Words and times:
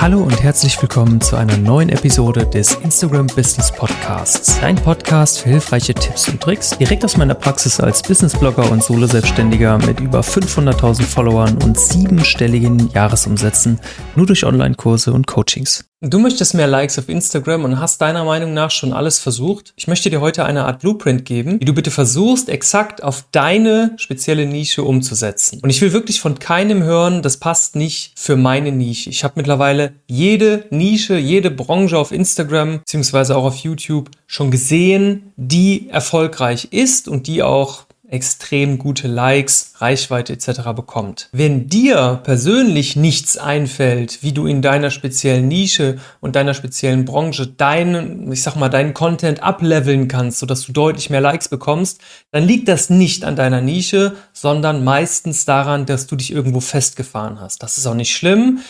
Hallo 0.00 0.22
und 0.22 0.42
herzlich 0.42 0.80
willkommen 0.80 1.20
zu 1.20 1.36
einer 1.36 1.58
neuen 1.58 1.90
Episode 1.90 2.46
des 2.46 2.72
Instagram 2.76 3.26
Business 3.26 3.70
Podcasts. 3.70 4.58
Ein 4.62 4.76
Podcast 4.76 5.40
für 5.40 5.50
hilfreiche 5.50 5.92
Tipps 5.92 6.26
und 6.26 6.40
Tricks 6.40 6.70
direkt 6.70 7.04
aus 7.04 7.18
meiner 7.18 7.34
Praxis 7.34 7.78
als 7.80 8.02
Businessblogger 8.02 8.72
und 8.72 8.82
Solo-Selbstständiger 8.82 9.76
mit 9.76 10.00
über 10.00 10.20
500.000 10.20 11.02
Followern 11.02 11.58
und 11.62 11.78
siebenstelligen 11.78 12.88
Jahresumsätzen 12.94 13.78
nur 14.16 14.24
durch 14.24 14.46
Online-Kurse 14.46 15.12
und 15.12 15.26
Coachings. 15.26 15.89
Du 16.02 16.18
möchtest 16.18 16.54
mehr 16.54 16.66
Likes 16.66 16.98
auf 16.98 17.10
Instagram 17.10 17.62
und 17.64 17.78
hast 17.78 18.00
deiner 18.00 18.24
Meinung 18.24 18.54
nach 18.54 18.70
schon 18.70 18.94
alles 18.94 19.18
versucht? 19.18 19.74
Ich 19.76 19.86
möchte 19.86 20.08
dir 20.08 20.22
heute 20.22 20.46
eine 20.46 20.64
Art 20.64 20.80
Blueprint 20.80 21.26
geben, 21.26 21.60
wie 21.60 21.66
du 21.66 21.74
bitte 21.74 21.90
versuchst, 21.90 22.48
exakt 22.48 23.02
auf 23.02 23.26
deine 23.32 23.92
spezielle 23.98 24.46
Nische 24.46 24.82
umzusetzen. 24.82 25.60
Und 25.62 25.68
ich 25.68 25.82
will 25.82 25.92
wirklich 25.92 26.22
von 26.22 26.38
keinem 26.38 26.82
hören, 26.82 27.20
das 27.20 27.36
passt 27.36 27.76
nicht 27.76 28.18
für 28.18 28.36
meine 28.36 28.72
Nische. 28.72 29.10
Ich 29.10 29.24
habe 29.24 29.34
mittlerweile 29.36 29.92
jede 30.06 30.64
Nische, 30.70 31.18
jede 31.18 31.50
Branche 31.50 31.98
auf 31.98 32.12
Instagram 32.12 32.78
beziehungsweise 32.78 33.36
auch 33.36 33.44
auf 33.44 33.56
YouTube 33.56 34.10
schon 34.26 34.50
gesehen, 34.50 35.34
die 35.36 35.90
erfolgreich 35.90 36.68
ist 36.70 37.08
und 37.08 37.26
die 37.26 37.42
auch 37.42 37.84
extrem 38.10 38.78
gute 38.78 39.08
Likes, 39.08 39.74
Reichweite 39.78 40.32
etc. 40.32 40.72
bekommt. 40.74 41.28
Wenn 41.32 41.68
dir 41.68 42.20
persönlich 42.24 42.96
nichts 42.96 43.38
einfällt, 43.38 44.22
wie 44.22 44.32
du 44.32 44.46
in 44.46 44.62
deiner 44.62 44.90
speziellen 44.90 45.48
Nische 45.48 45.98
und 46.20 46.36
deiner 46.36 46.54
speziellen 46.54 47.04
Branche 47.04 47.46
deinen, 47.46 48.30
ich 48.32 48.42
sag 48.42 48.56
mal, 48.56 48.68
deinen 48.68 48.94
Content 48.94 49.42
ableveln 49.42 50.08
kannst, 50.08 50.40
sodass 50.40 50.66
du 50.66 50.72
deutlich 50.72 51.10
mehr 51.10 51.20
Likes 51.20 51.48
bekommst, 51.48 52.00
dann 52.32 52.44
liegt 52.44 52.68
das 52.68 52.90
nicht 52.90 53.24
an 53.24 53.36
deiner 53.36 53.60
Nische, 53.60 54.16
sondern 54.32 54.84
meistens 54.84 55.44
daran, 55.44 55.86
dass 55.86 56.06
du 56.06 56.16
dich 56.16 56.32
irgendwo 56.32 56.60
festgefahren 56.60 57.40
hast. 57.40 57.62
Das 57.62 57.78
ist 57.78 57.86
auch 57.86 57.94
nicht 57.94 58.14
schlimm. 58.14 58.60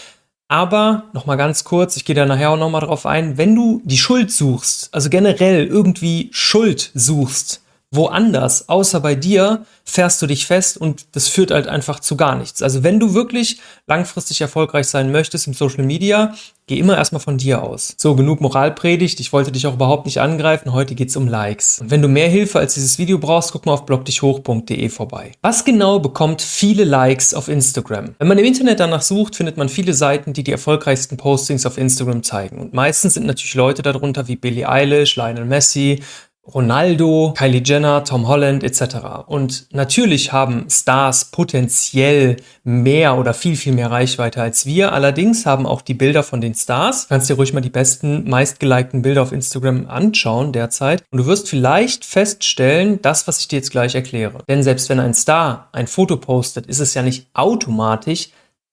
Aber 0.50 1.04
nochmal 1.12 1.36
ganz 1.36 1.62
kurz, 1.62 1.96
ich 1.96 2.04
gehe 2.04 2.16
da 2.16 2.26
nachher 2.26 2.50
auch 2.50 2.58
nochmal 2.58 2.80
drauf 2.80 3.06
ein, 3.06 3.38
wenn 3.38 3.54
du 3.54 3.80
die 3.84 3.96
Schuld 3.96 4.32
suchst, 4.32 4.92
also 4.92 5.08
generell 5.08 5.64
irgendwie 5.64 6.28
Schuld 6.32 6.90
suchst, 6.92 7.59
woanders, 7.92 8.68
außer 8.68 9.00
bei 9.00 9.14
dir, 9.14 9.64
fährst 9.84 10.22
du 10.22 10.26
dich 10.26 10.46
fest 10.46 10.76
und 10.76 11.06
das 11.12 11.28
führt 11.28 11.50
halt 11.50 11.66
einfach 11.66 11.98
zu 11.98 12.16
gar 12.16 12.36
nichts. 12.36 12.62
Also 12.62 12.84
wenn 12.84 13.00
du 13.00 13.14
wirklich 13.14 13.60
langfristig 13.86 14.40
erfolgreich 14.40 14.86
sein 14.86 15.10
möchtest 15.10 15.48
im 15.48 15.54
Social 15.54 15.84
Media, 15.84 16.34
geh 16.68 16.78
immer 16.78 16.96
erstmal 16.96 17.20
von 17.20 17.36
dir 17.36 17.64
aus. 17.64 17.94
So, 17.98 18.14
genug 18.14 18.40
Moralpredigt. 18.40 19.18
Ich 19.18 19.32
wollte 19.32 19.50
dich 19.50 19.66
auch 19.66 19.74
überhaupt 19.74 20.06
nicht 20.06 20.20
angreifen. 20.20 20.72
Heute 20.72 20.94
geht's 20.94 21.16
um 21.16 21.26
Likes. 21.26 21.80
Und 21.80 21.90
wenn 21.90 22.00
du 22.00 22.06
mehr 22.06 22.28
Hilfe 22.28 22.60
als 22.60 22.74
dieses 22.74 22.96
Video 22.98 23.18
brauchst, 23.18 23.50
guck 23.50 23.66
mal 23.66 23.72
auf 23.72 23.86
blogdichhoch.de 23.86 24.88
vorbei. 24.88 25.32
Was 25.42 25.64
genau 25.64 25.98
bekommt 25.98 26.42
viele 26.42 26.84
Likes 26.84 27.34
auf 27.34 27.48
Instagram? 27.48 28.14
Wenn 28.20 28.28
man 28.28 28.38
im 28.38 28.44
Internet 28.44 28.78
danach 28.78 29.02
sucht, 29.02 29.34
findet 29.34 29.56
man 29.56 29.68
viele 29.68 29.94
Seiten, 29.94 30.32
die 30.32 30.44
die 30.44 30.52
erfolgreichsten 30.52 31.16
Postings 31.16 31.66
auf 31.66 31.76
Instagram 31.76 32.22
zeigen. 32.22 32.60
Und 32.60 32.72
meistens 32.72 33.14
sind 33.14 33.26
natürlich 33.26 33.54
Leute 33.54 33.82
darunter 33.82 34.28
wie 34.28 34.36
Billie 34.36 34.68
Eilish, 34.68 35.16
Lionel 35.16 35.46
Messi, 35.46 36.04
Ronaldo, 36.46 37.34
Kylie 37.36 37.62
Jenner, 37.64 38.02
Tom 38.04 38.26
Holland 38.26 38.64
etc. 38.64 39.26
Und 39.26 39.66
natürlich 39.72 40.32
haben 40.32 40.66
Stars 40.70 41.26
potenziell 41.26 42.36
mehr 42.64 43.18
oder 43.18 43.34
viel, 43.34 43.56
viel 43.56 43.72
mehr 43.72 43.90
Reichweite 43.90 44.42
als 44.42 44.66
wir. 44.66 44.92
Allerdings 44.92 45.46
haben 45.46 45.66
auch 45.66 45.82
die 45.82 45.94
Bilder 45.94 46.22
von 46.22 46.40
den 46.40 46.54
Stars, 46.54 47.08
kannst 47.08 47.28
dir 47.28 47.34
ruhig 47.34 47.52
mal 47.52 47.60
die 47.60 47.70
besten, 47.70 48.28
meistgelikten 48.28 49.02
Bilder 49.02 49.22
auf 49.22 49.32
Instagram 49.32 49.86
anschauen 49.88 50.52
derzeit. 50.52 51.04
Und 51.10 51.18
du 51.18 51.26
wirst 51.26 51.48
vielleicht 51.48 52.04
feststellen, 52.04 53.00
das, 53.02 53.28
was 53.28 53.40
ich 53.40 53.48
dir 53.48 53.56
jetzt 53.56 53.70
gleich 53.70 53.94
erkläre. 53.94 54.42
Denn 54.48 54.62
selbst 54.62 54.88
wenn 54.88 55.00
ein 55.00 55.14
Star 55.14 55.68
ein 55.72 55.86
Foto 55.86 56.16
postet, 56.16 56.66
ist 56.66 56.80
es 56.80 56.94
ja 56.94 57.02
nicht 57.02 57.28
automatisch 57.34 58.30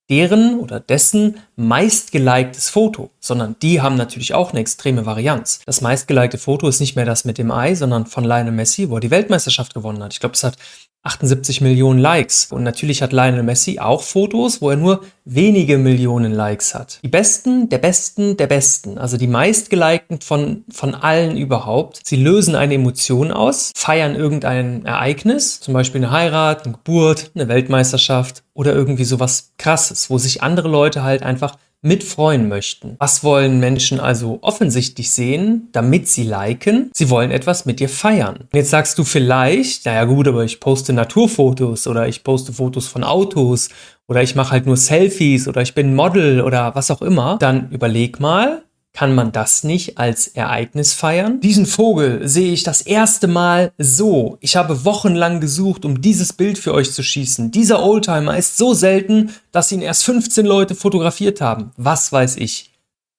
deren 0.10 0.60
oder 0.60 0.80
dessen 0.80 1.38
meistgeliktes 1.56 2.70
Foto, 2.70 3.12
sondern 3.20 3.56
die 3.62 3.82
haben 3.82 3.96
natürlich 3.96 4.34
auch 4.34 4.52
eine 4.52 4.60
extreme 4.60 5.06
Varianz. 5.06 5.60
Das 5.66 5.82
meistgelikte 5.82 6.38
Foto 6.38 6.68
ist 6.68 6.80
nicht 6.80 6.96
mehr 6.96 7.06
das 7.06 7.26
mit 7.26 7.38
dem 7.38 7.52
Ei, 7.52 7.76
sondern 7.76 8.06
von 8.06 8.24
Lionel 8.24 8.54
Messi, 8.54 8.90
wo 8.90 8.96
er 8.96 9.02
die 9.02 9.12
Weltmeisterschaft 9.12 9.74
gewonnen 9.74 10.02
hat. 10.02 10.14
Ich 10.14 10.20
glaube, 10.20 10.36
es 10.36 10.44
hat 10.44 10.58
78 11.04 11.62
Millionen 11.62 12.00
Likes. 12.00 12.52
Und 12.52 12.64
natürlich 12.64 13.02
hat 13.02 13.14
Lionel 13.14 13.44
Messi 13.44 13.80
auch 13.80 14.02
Fotos, 14.02 14.62
wo 14.62 14.70
er 14.70 14.78
nur 14.78 15.04
wenige 15.28 15.78
Millionen 15.78 16.32
Likes 16.32 16.74
hat. 16.74 17.00
Die 17.04 17.10
besten, 17.10 17.70
der 17.70 17.78
besten, 17.80 18.38
der 18.38 18.48
besten, 18.48 18.98
also 18.98 19.18
die 19.18 19.28
meistgelikten 19.28 20.22
von, 20.22 20.64
von 20.70 20.96
allen 20.96 21.38
überhaupt. 21.38 22.02
Sie 22.04 22.16
lösen 22.16 22.56
eine 22.56 22.76
Emotion 22.76 23.32
aus, 23.32 23.72
feiern 23.76 24.16
irgendein 24.16 24.86
Ereignis, 24.86 25.60
zum 25.60 25.74
Beispiel 25.74 26.04
eine 26.04 26.12
Heirat, 26.12 26.66
eine 26.66 26.74
Geburt, 26.74 27.32
eine 27.36 27.48
Weltmeisterschaft 27.48 28.44
oder 28.54 28.74
irgendwie 28.74 29.06
sowas 29.06 29.52
krasses, 29.58 30.10
wo 30.10 30.18
sich 30.18 30.42
andere 30.42 30.70
Leute 30.70 31.04
halt 31.04 31.24
einfach 31.24 31.58
mitfreuen 31.82 32.48
möchten. 32.48 32.96
Was 33.00 33.24
wollen 33.24 33.60
Menschen 33.60 34.00
also 34.00 34.40
offensichtlich 34.42 35.12
sehen, 35.12 35.70
damit 35.74 36.08
sie 36.08 36.24
liken? 36.24 36.90
Sie 36.94 37.10
wollen 37.10 37.32
etwas 37.32 37.66
mit 37.66 37.80
dir 37.80 37.90
feiern. 37.90 38.48
Jetzt 38.54 38.72
sagst 38.72 38.98
du 38.98 39.04
vielleicht, 39.04 39.86
naja 39.86 40.06
gut, 40.06 40.28
aber 40.28 40.44
ich 40.44 40.60
poste 40.60 40.94
Naturfotos 40.94 41.86
oder 41.86 42.08
ich 42.08 42.24
poste 42.24 42.52
Fotos 42.52 42.88
von 42.88 43.04
Autos 43.04 43.70
oder 44.08 44.24
ich 44.24 44.36
mache 44.36 44.52
halt 44.52 44.66
nur 44.66 44.78
Selfies 44.78 45.48
oder 45.48 45.62
ich 45.62 45.76
bin 45.76 45.96
Model 45.96 46.42
oder 46.42 46.76
was 46.76 46.92
auch 46.92 47.02
immer. 47.02 47.38
Dann 47.40 47.70
überleg 47.72 48.20
mal, 48.20 48.64
kann 48.98 49.14
man 49.14 49.32
das 49.32 49.64
nicht 49.64 50.00
als 50.00 50.28
Ereignis 50.28 50.94
feiern? 50.94 51.40
Diesen 51.40 51.68
Vogel 51.68 52.28
sehe 52.28 52.52
ich 52.52 52.64
das 52.64 52.82
erste 52.82 53.28
Mal 53.28 53.72
so. 53.78 54.40
Ich 54.42 54.56
habe 54.56 54.86
wochenlang 54.86 55.40
gesucht, 55.40 55.86
um 55.86 56.02
dieses 56.02 56.34
Bild 56.34 56.58
für 56.58 56.74
euch 56.74 56.92
zu 56.92 57.04
schießen. 57.04 57.52
Dieser 57.52 57.84
Oldtimer 57.84 58.36
ist 58.38 58.58
so 58.58 58.74
selten, 58.74 59.36
dass 59.52 59.72
ihn 59.72 59.82
erst 59.84 60.04
15 60.06 60.46
Leute 60.48 60.74
fotografiert 60.74 61.42
haben. 61.42 61.74
Was 61.78 62.12
weiß 62.12 62.38
ich. 62.38 62.74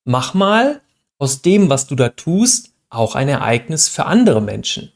Mach 0.05 0.35
mal 0.35 0.81
aus 1.19 1.43
dem, 1.43 1.69
was 1.69 1.87
du 1.87 1.95
da 1.95 2.09
tust, 2.09 2.73
auch 2.91 3.15
ein 3.15 3.29
Ereignis 3.29 3.89
für 3.89 4.07
andere 4.07 4.43
Menschen. 4.43 4.91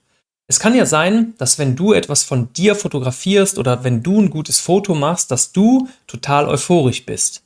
Es 0.53 0.61
kann 0.61 0.75
ja 0.75 0.85
sein, 0.85 1.33
dass 1.39 1.59
wenn 1.59 1.77
du 1.77 1.95
etwas 1.95 2.25
von 2.25 2.53
dir 2.53 2.75
fotografierst 2.75 3.57
oder 3.57 3.85
wenn 3.85 4.03
du 4.03 4.21
ein 4.21 4.29
gutes 4.29 4.61
Foto 4.61 4.95
machst, 4.95 5.31
dass 5.31 5.53
du 5.53 5.89
total 6.07 6.47
euphorisch 6.47 7.07
bist. 7.07 7.43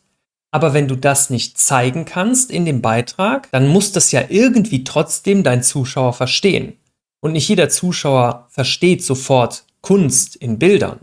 Aber 0.51 0.75
wenn 0.75 0.89
du 0.89 0.97
das 0.97 1.31
nicht 1.31 1.57
zeigen 1.57 2.05
kannst 2.05 2.51
in 2.51 2.65
dem 2.65 2.83
Beitrag, 2.83 3.49
dann 3.53 3.69
muss 3.69 3.93
das 3.93 4.11
ja 4.11 4.25
irgendwie 4.29 4.83
trotzdem 4.83 5.45
dein 5.45 5.63
Zuschauer 5.63 6.15
verstehen. 6.15 6.73
Und 7.21 7.35
nicht 7.35 7.49
jeder 7.49 7.69
Zuschauer 7.69 8.49
versteht 8.51 9.05
sofort 9.05 9.67
Kunst 9.83 10.35
in 10.35 10.59
Bildern. 10.59 10.99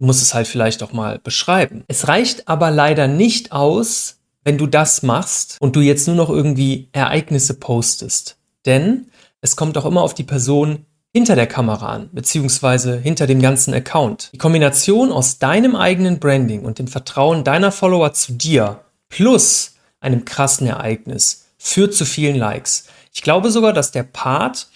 Du 0.00 0.04
musst 0.04 0.20
es 0.20 0.34
halt 0.34 0.48
vielleicht 0.48 0.82
auch 0.82 0.92
mal 0.92 1.18
beschreiben. 1.18 1.82
Es 1.88 2.08
reicht 2.08 2.46
aber 2.46 2.70
leider 2.70 3.08
nicht 3.08 3.52
aus, 3.52 4.18
wenn 4.44 4.58
du 4.58 4.66
das 4.66 5.02
machst 5.02 5.56
und 5.60 5.76
du 5.76 5.80
jetzt 5.80 6.08
nur 6.08 6.16
noch 6.16 6.28
irgendwie 6.28 6.90
Ereignisse 6.92 7.54
postest. 7.54 8.36
Denn 8.66 9.06
es 9.40 9.56
kommt 9.56 9.78
auch 9.78 9.86
immer 9.86 10.02
auf 10.02 10.12
die 10.12 10.24
Person 10.24 10.84
hinter 11.18 11.34
der 11.34 11.48
Kamera 11.48 11.88
an, 11.88 12.10
beziehungsweise 12.12 12.96
hinter 12.96 13.26
dem 13.26 13.42
ganzen 13.42 13.74
Account. 13.74 14.30
Die 14.32 14.38
Kombination 14.38 15.10
aus 15.10 15.40
deinem 15.40 15.74
eigenen 15.74 16.20
Branding 16.20 16.64
und 16.64 16.78
dem 16.78 16.86
Vertrauen 16.86 17.42
deiner 17.42 17.72
Follower 17.72 18.12
zu 18.12 18.34
dir 18.34 18.82
plus 19.08 19.74
einem 19.98 20.24
krassen 20.24 20.68
Ereignis 20.68 21.46
führt 21.58 21.92
zu 21.92 22.04
vielen 22.04 22.36
Likes. 22.36 22.84
Ich 23.12 23.22
glaube 23.22 23.50
sogar, 23.50 23.72
dass 23.72 23.90
der 23.90 24.04
Part 24.04 24.68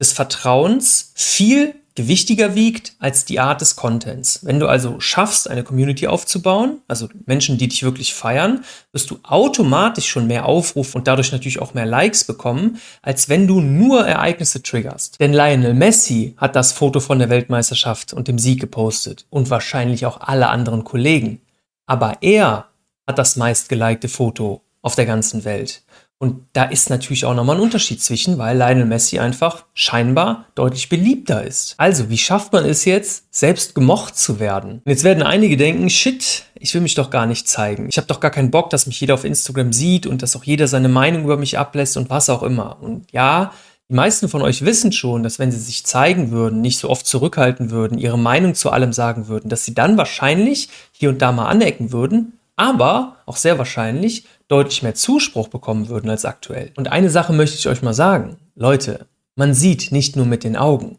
des 0.00 0.12
Vertrauens 0.12 1.10
viel 1.16 1.74
gewichtiger 1.94 2.54
wiegt 2.54 2.94
als 2.98 3.24
die 3.24 3.40
Art 3.40 3.60
des 3.60 3.76
Contents. 3.76 4.40
Wenn 4.42 4.58
du 4.58 4.66
also 4.66 4.98
schaffst, 5.00 5.48
eine 5.48 5.62
Community 5.62 6.06
aufzubauen, 6.06 6.80
also 6.88 7.08
Menschen, 7.26 7.58
die 7.58 7.68
dich 7.68 7.82
wirklich 7.82 8.14
feiern, 8.14 8.64
wirst 8.92 9.10
du 9.10 9.18
automatisch 9.22 10.08
schon 10.08 10.26
mehr 10.26 10.46
Aufrufe 10.46 10.96
und 10.96 11.06
dadurch 11.06 11.32
natürlich 11.32 11.60
auch 11.60 11.74
mehr 11.74 11.86
Likes 11.86 12.24
bekommen, 12.24 12.78
als 13.02 13.28
wenn 13.28 13.46
du 13.46 13.60
nur 13.60 14.06
Ereignisse 14.06 14.62
triggerst. 14.62 15.20
Denn 15.20 15.32
Lionel 15.32 15.74
Messi 15.74 16.34
hat 16.38 16.56
das 16.56 16.72
Foto 16.72 17.00
von 17.00 17.18
der 17.18 17.30
Weltmeisterschaft 17.30 18.12
und 18.12 18.28
dem 18.28 18.38
Sieg 18.38 18.60
gepostet 18.60 19.26
und 19.30 19.50
wahrscheinlich 19.50 20.06
auch 20.06 20.20
alle 20.20 20.48
anderen 20.48 20.84
Kollegen. 20.84 21.40
Aber 21.86 22.18
er 22.22 22.68
hat 23.06 23.18
das 23.18 23.36
meistgelikte 23.36 24.08
Foto 24.08 24.62
auf 24.80 24.94
der 24.94 25.06
ganzen 25.06 25.44
Welt. 25.44 25.82
Und 26.22 26.46
da 26.52 26.62
ist 26.62 26.88
natürlich 26.88 27.24
auch 27.24 27.34
nochmal 27.34 27.56
ein 27.56 27.62
Unterschied 27.62 28.00
zwischen, 28.00 28.38
weil 28.38 28.56
Lionel 28.56 28.84
Messi 28.84 29.18
einfach 29.18 29.64
scheinbar 29.74 30.46
deutlich 30.54 30.88
beliebter 30.88 31.42
ist. 31.42 31.74
Also, 31.78 32.10
wie 32.10 32.16
schafft 32.16 32.52
man 32.52 32.64
es 32.64 32.84
jetzt, 32.84 33.24
selbst 33.34 33.74
gemocht 33.74 34.16
zu 34.16 34.38
werden? 34.38 34.82
Jetzt 34.84 35.02
werden 35.02 35.24
einige 35.24 35.56
denken, 35.56 35.90
shit, 35.90 36.44
ich 36.54 36.72
will 36.74 36.80
mich 36.80 36.94
doch 36.94 37.10
gar 37.10 37.26
nicht 37.26 37.48
zeigen. 37.48 37.88
Ich 37.88 37.96
habe 37.96 38.06
doch 38.06 38.20
gar 38.20 38.30
keinen 38.30 38.52
Bock, 38.52 38.70
dass 38.70 38.86
mich 38.86 39.00
jeder 39.00 39.14
auf 39.14 39.24
Instagram 39.24 39.72
sieht 39.72 40.06
und 40.06 40.22
dass 40.22 40.36
auch 40.36 40.44
jeder 40.44 40.68
seine 40.68 40.88
Meinung 40.88 41.24
über 41.24 41.36
mich 41.36 41.58
ablässt 41.58 41.96
und 41.96 42.08
was 42.08 42.30
auch 42.30 42.44
immer. 42.44 42.80
Und 42.80 43.10
ja, 43.10 43.50
die 43.88 43.94
meisten 43.94 44.28
von 44.28 44.42
euch 44.42 44.64
wissen 44.64 44.92
schon, 44.92 45.24
dass 45.24 45.40
wenn 45.40 45.50
sie 45.50 45.58
sich 45.58 45.84
zeigen 45.84 46.30
würden, 46.30 46.60
nicht 46.60 46.78
so 46.78 46.88
oft 46.88 47.04
zurückhalten 47.04 47.72
würden, 47.72 47.98
ihre 47.98 48.16
Meinung 48.16 48.54
zu 48.54 48.70
allem 48.70 48.92
sagen 48.92 49.26
würden, 49.26 49.48
dass 49.48 49.64
sie 49.64 49.74
dann 49.74 49.96
wahrscheinlich 49.96 50.68
hier 50.92 51.08
und 51.08 51.20
da 51.20 51.32
mal 51.32 51.48
anecken 51.48 51.90
würden, 51.90 52.38
aber 52.54 53.16
auch 53.26 53.36
sehr 53.36 53.58
wahrscheinlich 53.58 54.24
deutlich 54.52 54.82
mehr 54.82 54.94
Zuspruch 54.94 55.48
bekommen 55.48 55.88
würden 55.88 56.10
als 56.10 56.24
aktuell. 56.24 56.72
Und 56.76 56.88
eine 56.88 57.08
Sache 57.08 57.32
möchte 57.32 57.56
ich 57.56 57.66
euch 57.68 57.82
mal 57.82 57.94
sagen. 57.94 58.36
Leute, 58.54 59.06
man 59.34 59.54
sieht 59.54 59.92
nicht 59.92 60.14
nur 60.14 60.26
mit 60.26 60.44
den 60.44 60.56
Augen. 60.56 60.98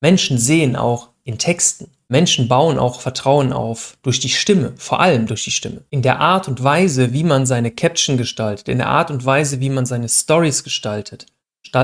Menschen 0.00 0.36
sehen 0.36 0.74
auch 0.74 1.10
in 1.22 1.38
Texten. 1.38 1.92
Menschen 2.08 2.48
bauen 2.48 2.78
auch 2.78 3.00
Vertrauen 3.00 3.52
auf 3.52 3.98
durch 4.02 4.18
die 4.18 4.30
Stimme, 4.30 4.72
vor 4.76 5.00
allem 5.00 5.26
durch 5.26 5.44
die 5.44 5.50
Stimme. 5.50 5.82
In 5.90 6.02
der 6.02 6.20
Art 6.20 6.48
und 6.48 6.64
Weise, 6.64 7.12
wie 7.12 7.22
man 7.22 7.46
seine 7.46 7.70
Caption 7.70 8.16
gestaltet, 8.16 8.68
in 8.68 8.78
der 8.78 8.88
Art 8.88 9.10
und 9.10 9.24
Weise, 9.24 9.60
wie 9.60 9.70
man 9.70 9.86
seine 9.86 10.08
Stories 10.08 10.64
gestaltet. 10.64 11.26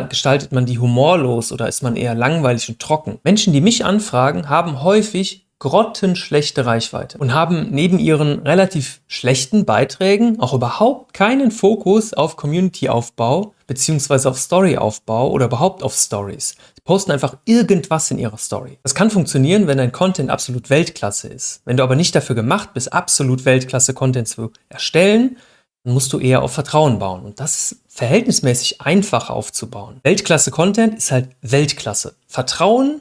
Gestaltet 0.09 0.51
man 0.53 0.67
die 0.67 0.79
humorlos 0.79 1.53
oder 1.53 1.69
ist 1.69 1.83
man 1.83 1.95
eher 1.95 2.15
langweilig 2.15 2.69
und 2.71 2.81
trocken? 2.81 3.19
Menschen, 3.23 3.53
die 3.53 3.61
mich 3.61 3.85
anfragen, 3.85 4.49
haben 4.49 4.83
häufig 4.83 5.44
grottenschlechte 5.59 6.67
Reichweite 6.67 7.19
und 7.19 7.33
haben 7.33 7.71
neben 7.71 7.99
ihren 7.99 8.41
relativ 8.41 9.01
schlechten 9.07 9.65
Beiträgen 9.65 10.41
auch 10.41 10.53
überhaupt 10.53 11.15
keinen 11.15 11.51
Fokus 11.51 12.13
auf 12.13 12.37
Community-Aufbau 12.37 13.55
beziehungsweise 13.67 14.29
auf 14.29 14.39
Story-Aufbau 14.39 15.31
oder 15.31 15.47
überhaupt 15.47 15.83
auf 15.83 15.95
Stories 15.95 16.57
posten 16.85 17.13
einfach 17.13 17.39
irgendwas 17.47 18.11
in 18.11 18.19
ihrer 18.19 18.37
Story. 18.37 18.79
Das 18.83 18.95
kann 18.95 19.11
funktionieren, 19.11 19.67
wenn 19.67 19.79
dein 19.79 19.93
Content 19.93 20.31
absolut 20.31 20.71
Weltklasse 20.71 21.29
ist. 21.29 21.63
Wenn 21.65 21.79
du 21.79 21.83
aber 21.83 21.97
nicht 21.97 22.15
dafür 22.15 22.37
gemacht 22.37 22.75
bist, 22.75 22.93
absolut 22.93 23.45
Weltklasse 23.45 23.95
Content 23.95 24.29
zu 24.29 24.53
erstellen, 24.69 25.39
dann 25.83 25.95
musst 25.95 26.13
du 26.13 26.19
eher 26.19 26.43
auf 26.43 26.53
Vertrauen 26.53 26.99
bauen. 26.99 27.25
Und 27.25 27.41
das 27.41 27.73
ist 27.73 27.81
verhältnismäßig 27.89 28.83
einfach 28.83 29.31
aufzubauen. 29.31 30.01
Weltklasse 30.03 30.51
Content 30.51 30.95
ist 30.99 31.11
halt 31.11 31.31
Weltklasse. 31.41 32.17
Vertrauen 32.27 33.01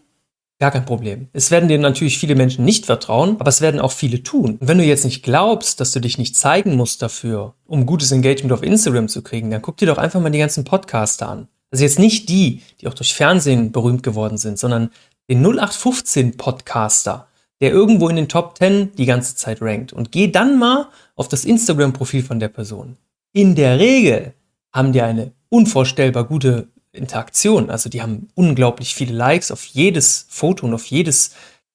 Gar 0.60 0.72
kein 0.72 0.86
Problem. 0.86 1.28
Es 1.34 1.52
werden 1.52 1.68
dir 1.68 1.78
natürlich 1.78 2.18
viele 2.18 2.36
Menschen 2.36 2.64
nicht 2.64 2.86
vertrauen, 2.86 3.36
aber 3.40 3.50
es 3.50 3.62
werden 3.62 3.82
auch 3.82 3.92
viele 3.92 4.24
tun. 4.24 4.58
Und 4.60 4.68
wenn 4.68 4.78
du 4.78 4.84
jetzt 4.84 5.04
nicht 5.04 5.24
glaubst, 5.24 5.80
dass 5.80 5.92
du 5.92 6.00
dich 6.00 6.18
nicht 6.18 6.38
zeigen 6.38 6.76
musst 6.76 7.02
dafür, 7.02 7.56
um 7.66 7.86
gutes 7.86 8.12
Engagement 8.12 8.54
auf 8.54 8.64
Instagram 8.64 9.08
zu 9.08 9.24
kriegen, 9.24 9.52
dann 9.52 9.62
guck 9.62 9.78
dir 9.78 9.88
doch 9.88 9.98
einfach 9.98 10.22
mal 10.22 10.30
die 10.30 10.40
ganzen 10.40 10.64
Podcaster 10.64 11.28
an. 11.28 11.48
Also 11.72 11.84
jetzt 11.84 12.00
nicht 12.00 12.30
die, 12.30 12.62
die 12.80 12.88
auch 12.88 12.94
durch 12.94 13.16
Fernsehen 13.16 13.72
berühmt 13.72 14.04
geworden 14.04 14.38
sind, 14.38 14.60
sondern 14.60 14.92
den 15.30 15.40
0815 15.44 16.38
Podcaster, 16.38 17.28
der 17.62 17.72
irgendwo 17.72 18.10
in 18.10 18.16
den 18.16 18.30
Top 18.30 18.58
10 18.58 18.96
die 18.96 19.06
ganze 19.06 19.36
Zeit 19.36 19.62
rankt. 19.62 19.92
Und 19.92 20.12
geh 20.12 20.28
dann 20.28 20.60
mal 20.60 20.90
auf 21.16 21.28
das 21.28 21.46
Instagram-Profil 21.46 22.24
von 22.24 22.40
der 22.40 22.50
Person. 22.50 22.98
In 23.32 23.56
der 23.56 23.80
Regel 23.80 24.34
haben 24.72 24.92
die 24.94 25.02
eine 25.02 25.32
unvorstellbar 25.50 26.26
gute 26.26 26.68
Interaktion. 26.94 27.70
Also 27.70 27.90
die 27.90 28.02
haben 28.02 28.30
unglaublich 28.36 28.96
viele 28.96 29.14
Likes 29.14 29.52
auf 29.52 29.66
jedes 29.66 30.26
Foto 30.30 30.66
und 30.66 30.74
auf 30.74 30.86
jedes, 30.86 31.32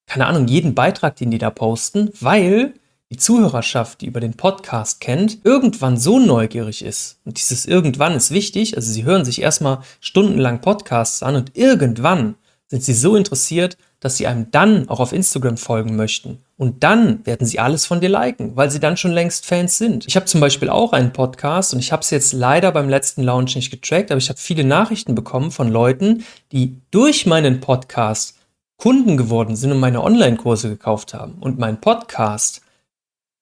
keine 0.07 0.27
Ahnung, 0.27 0.49
jeden 0.49 0.75
Beitrag, 0.75 1.17
den 1.17 1.31
die 1.31 1.39
da 1.39 1.51
posten, 1.51 2.11
weil 2.21 2.75
die 3.11 3.17
Zuhörerschaft, 3.17 4.01
die 4.01 4.07
über 4.07 4.21
den 4.21 4.35
Podcast 4.35 5.01
kennt, 5.01 5.39
irgendwann 5.45 5.97
so 5.97 6.19
neugierig 6.19 6.85
ist, 6.85 7.19
und 7.25 7.39
dieses 7.39 7.65
irgendwann 7.65 8.15
ist 8.15 8.31
wichtig, 8.31 8.77
also 8.77 8.93
sie 8.93 9.05
hören 9.05 9.25
sich 9.25 9.41
erstmal 9.41 9.81
stundenlang 10.01 10.61
Podcasts 10.61 11.23
an 11.23 11.35
und 11.35 11.57
irgendwann 11.57 12.35
sind 12.67 12.85
sie 12.85 12.93
so 12.93 13.17
interessiert, 13.17 13.79
dass 14.01 14.17
sie 14.17 14.27
einem 14.27 14.51
dann 14.51 14.89
auch 14.89 15.01
auf 15.01 15.13
Instagram 15.13 15.57
folgen 15.57 15.97
möchten. 15.97 16.39
Und 16.57 16.85
dann 16.85 17.25
werden 17.27 17.47
sie 17.47 17.59
alles 17.59 17.87
von 17.87 18.01
dir 18.01 18.09
liken, 18.09 18.57
weil 18.57 18.71
sie 18.71 18.81
dann 18.81 18.97
schon 18.97 19.13
längst 19.13 19.47
Fans 19.47 19.79
sind. 19.79 20.07
Ich 20.07 20.17
habe 20.17 20.27
zum 20.27 20.41
Beispiel 20.41 20.69
auch 20.69 20.93
einen 20.93 21.13
Podcast 21.13 21.75
und 21.75 21.81
ich 21.81 21.93
habe 21.93 22.03
es 22.03 22.11
jetzt 22.11 22.33
leider 22.33 22.73
beim 22.73 22.89
letzten 22.89 23.23
Launch 23.23 23.57
nicht 23.57 23.71
getrackt, 23.71 24.11
aber 24.11 24.19
ich 24.19 24.29
habe 24.29 24.39
viele 24.39 24.65
Nachrichten 24.65 25.15
bekommen 25.15 25.51
von 25.51 25.69
Leuten, 25.69 26.25
die 26.53 26.81
durch 26.91 27.27
meinen 27.27 27.61
Podcast 27.61 28.37
Kunden 28.77 29.17
geworden 29.17 29.57
sind 29.57 29.73
und 29.73 29.81
meine 29.81 30.03
Online-Kurse 30.03 30.69
gekauft 30.69 31.13
haben. 31.13 31.35
Und 31.41 31.59
mein 31.59 31.81
Podcast 31.81 32.63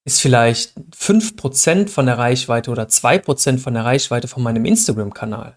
ist 0.06 0.20
vielleicht 0.20 0.74
5% 0.96 1.88
von 1.88 2.06
der 2.06 2.16
Reichweite 2.16 2.70
oder 2.70 2.84
2% 2.84 3.58
von 3.58 3.74
der 3.74 3.84
Reichweite 3.84 4.28
von 4.28 4.42
meinem 4.42 4.64
Instagram-Kanal. 4.64 5.56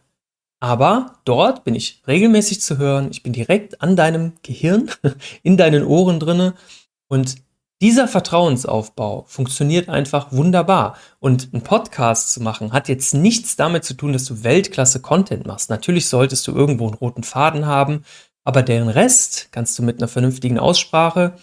Aber 0.59 1.19
dort 1.23 1.63
bin 1.63 1.75
ich 1.75 2.01
regelmäßig 2.07 2.61
zu 2.61 2.77
hören. 2.77 3.09
Ich 3.11 3.23
bin 3.23 3.33
direkt 3.33 3.81
an 3.81 3.95
deinem 3.95 4.33
Gehirn, 4.43 4.91
in 5.43 5.57
deinen 5.57 5.85
Ohren 5.85 6.19
drinne. 6.19 6.53
Und 7.07 7.37
dieser 7.81 8.09
Vertrauensaufbau 8.09 9.23
funktioniert 9.27 9.87
einfach 9.87 10.33
wunderbar. 10.33 10.97
Und 11.19 11.53
ein 11.53 11.61
Podcast 11.61 12.33
zu 12.33 12.43
machen 12.43 12.73
hat 12.73 12.89
jetzt 12.89 13.13
nichts 13.13 13.55
damit 13.55 13.85
zu 13.85 13.93
tun, 13.93 14.11
dass 14.11 14.25
du 14.25 14.43
Weltklasse-Content 14.43 15.47
machst. 15.47 15.69
Natürlich 15.69 16.07
solltest 16.07 16.45
du 16.47 16.53
irgendwo 16.53 16.87
einen 16.87 16.95
roten 16.95 17.23
Faden 17.23 17.65
haben, 17.65 18.03
aber 18.43 18.63
deren 18.63 18.89
Rest 18.89 19.49
kannst 19.51 19.79
du 19.79 19.83
mit 19.83 19.99
einer 19.99 20.09
vernünftigen 20.09 20.59
Aussprache, 20.59 21.35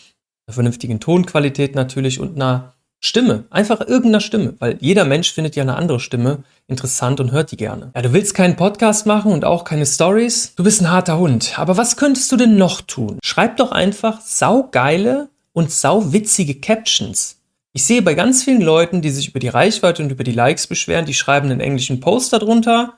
einer 0.46 0.54
vernünftigen 0.54 1.00
Tonqualität 1.00 1.74
natürlich 1.74 2.20
und 2.20 2.36
einer 2.36 2.75
Stimme, 3.00 3.44
einfach 3.50 3.80
irgendeiner 3.80 4.20
Stimme, 4.20 4.54
weil 4.58 4.78
jeder 4.80 5.04
Mensch 5.04 5.32
findet 5.32 5.54
ja 5.54 5.62
eine 5.62 5.76
andere 5.76 6.00
Stimme 6.00 6.44
interessant 6.66 7.20
und 7.20 7.30
hört 7.30 7.52
die 7.52 7.56
gerne. 7.56 7.90
Ja, 7.94 8.02
du 8.02 8.12
willst 8.12 8.34
keinen 8.34 8.56
Podcast 8.56 9.06
machen 9.06 9.32
und 9.32 9.44
auch 9.44 9.64
keine 9.64 9.86
Stories? 9.86 10.54
Du 10.56 10.64
bist 10.64 10.80
ein 10.80 10.90
harter 10.90 11.18
Hund. 11.18 11.58
Aber 11.58 11.76
was 11.76 11.96
könntest 11.96 12.32
du 12.32 12.36
denn 12.36 12.56
noch 12.56 12.80
tun? 12.80 13.18
Schreib 13.22 13.58
doch 13.58 13.70
einfach 13.70 14.20
saugeile 14.20 15.28
und 15.52 15.70
sauwitzige 15.70 16.56
Captions. 16.56 17.36
Ich 17.72 17.84
sehe 17.84 18.00
bei 18.00 18.14
ganz 18.14 18.42
vielen 18.42 18.62
Leuten, 18.62 19.02
die 19.02 19.10
sich 19.10 19.28
über 19.28 19.38
die 19.38 19.48
Reichweite 19.48 20.02
und 20.02 20.10
über 20.10 20.24
die 20.24 20.32
Likes 20.32 20.66
beschweren, 20.66 21.04
die 21.04 21.14
schreiben 21.14 21.50
einen 21.50 21.60
englischen 21.60 22.00
Post 22.00 22.32
darunter 22.32 22.94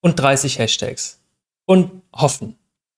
und 0.00 0.20
30 0.20 0.58
Hashtags 0.58 1.20
und 1.64 2.02
hoffen. 2.14 2.56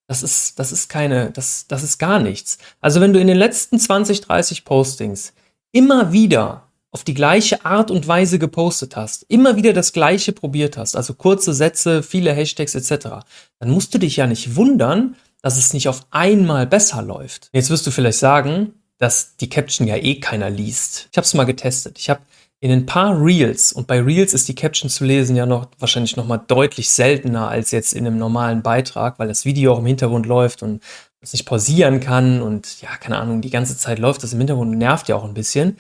Das 0.09 0.25
ist, 0.25 0.59
das 0.59 0.73
ist 0.73 0.89
keine, 0.89 1.31
das, 1.31 1.67
das 1.69 1.85
ist 1.85 1.99
gar 1.99 2.19
nichts. 2.19 2.59
Also 2.81 3.01
wenn 3.01 3.13
du 3.13 3.21
in 3.21 3.29
den 3.29 3.37
letzten 3.37 3.79
20, 3.79 4.23
30 4.23 4.65
Postings 4.65 5.33
immer 5.73 6.13
wieder 6.13 6.69
auf 6.93 7.05
die 7.05 7.15
gleiche 7.15 7.65
Art 7.65 7.91
und 7.91 8.09
Weise 8.09 8.39
gepostet 8.39 8.97
hast, 8.97 9.25
immer 9.29 9.57
wieder 9.57 9.73
das 9.73 9.93
gleiche 9.93 10.33
probiert 10.33 10.77
hast, 10.77 10.97
also 10.97 11.15
kurze 11.15 11.55
Sätze, 11.55 12.03
viele 12.03 12.33
Hashtags 12.33 12.75
etc., 12.75 13.25
dann 13.59 13.71
musst 13.71 13.95
du 13.95 13.99
dich 13.99 14.17
ja 14.17 14.27
nicht 14.27 14.57
wundern, 14.57 15.15
dass 15.43 15.57
es 15.57 15.73
nicht 15.73 15.89
auf 15.89 16.07
einmal 16.11 16.67
besser 16.67 17.03
läuft. 17.03 17.49
Jetzt 17.53 17.71
wirst 17.71 17.87
du 17.87 17.91
vielleicht 17.91 18.19
sagen, 18.19 18.75
dass 18.99 19.37
die 19.37 19.49
Caption 19.49 19.87
ja 19.87 19.97
eh 19.97 20.17
keiner 20.17 20.51
liest. 20.51 21.09
Ich 21.13 21.17
habe 21.17 21.25
es 21.25 21.35
mal 21.35 21.45
getestet. 21.45 21.99
Ich 21.99 22.11
habe 22.11 22.21
in 22.63 22.71
ein 22.71 22.85
paar 22.85 23.19
Reels 23.19 23.73
und 23.73 23.87
bei 23.87 24.01
Reels 24.01 24.35
ist 24.35 24.47
die 24.49 24.55
Caption 24.55 24.91
zu 24.91 25.05
lesen 25.05 25.35
ja 25.35 25.47
noch 25.47 25.69
wahrscheinlich 25.79 26.17
noch 26.17 26.27
mal 26.27 26.37
deutlich 26.37 26.91
seltener 26.91 27.49
als 27.49 27.71
jetzt 27.71 27.95
in 27.95 28.07
einem 28.07 28.19
normalen 28.19 28.63
Beitrag, 28.63 29.19
weil 29.19 29.29
das 29.29 29.47
Video 29.47 29.73
auch 29.73 29.79
im 29.79 29.87
Hintergrund 29.87 30.27
läuft 30.27 30.63
und 30.63 30.83
das 31.21 31.33
nicht 31.33 31.45
pausieren 31.45 32.01
kann 32.01 32.41
und 32.41 32.81
ja, 32.81 32.97
keine 32.97 33.19
Ahnung, 33.19 33.43
die 33.43 33.51
ganze 33.51 33.77
Zeit 33.77 33.99
läuft 33.99 34.23
das 34.23 34.33
im 34.33 34.39
Hintergrund 34.39 34.73
und 34.73 34.79
nervt 34.79 35.09
ja 35.09 35.17
auch 35.17 35.25
ein 35.25 35.35
bisschen. 35.35 35.77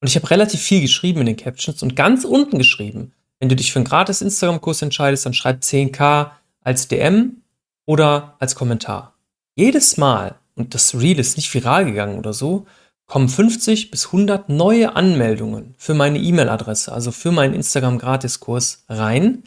Und 0.00 0.08
ich 0.08 0.16
habe 0.16 0.30
relativ 0.30 0.60
viel 0.60 0.80
geschrieben 0.80 1.20
in 1.20 1.26
den 1.26 1.36
Captions 1.36 1.82
und 1.82 1.96
ganz 1.96 2.24
unten 2.24 2.58
geschrieben, 2.58 3.12
wenn 3.38 3.48
du 3.48 3.56
dich 3.56 3.72
für 3.72 3.78
einen 3.78 3.86
gratis 3.86 4.22
Instagram-Kurs 4.22 4.82
entscheidest, 4.82 5.26
dann 5.26 5.34
schreib 5.34 5.60
10k 5.60 6.30
als 6.60 6.88
DM 6.88 7.42
oder 7.86 8.36
als 8.38 8.54
Kommentar. 8.54 9.14
Jedes 9.54 9.96
Mal, 9.96 10.34
und 10.54 10.74
das 10.74 10.94
Reel 10.94 11.18
ist 11.18 11.36
nicht 11.36 11.52
viral 11.52 11.84
gegangen 11.84 12.18
oder 12.18 12.32
so, 12.32 12.66
kommen 13.06 13.28
50 13.28 13.90
bis 13.90 14.06
100 14.06 14.48
neue 14.48 14.96
Anmeldungen 14.96 15.74
für 15.78 15.94
meine 15.94 16.18
E-Mail-Adresse, 16.18 16.92
also 16.92 17.12
für 17.12 17.30
meinen 17.30 17.54
Instagram-Gratiskurs 17.54 18.84
rein 18.88 19.44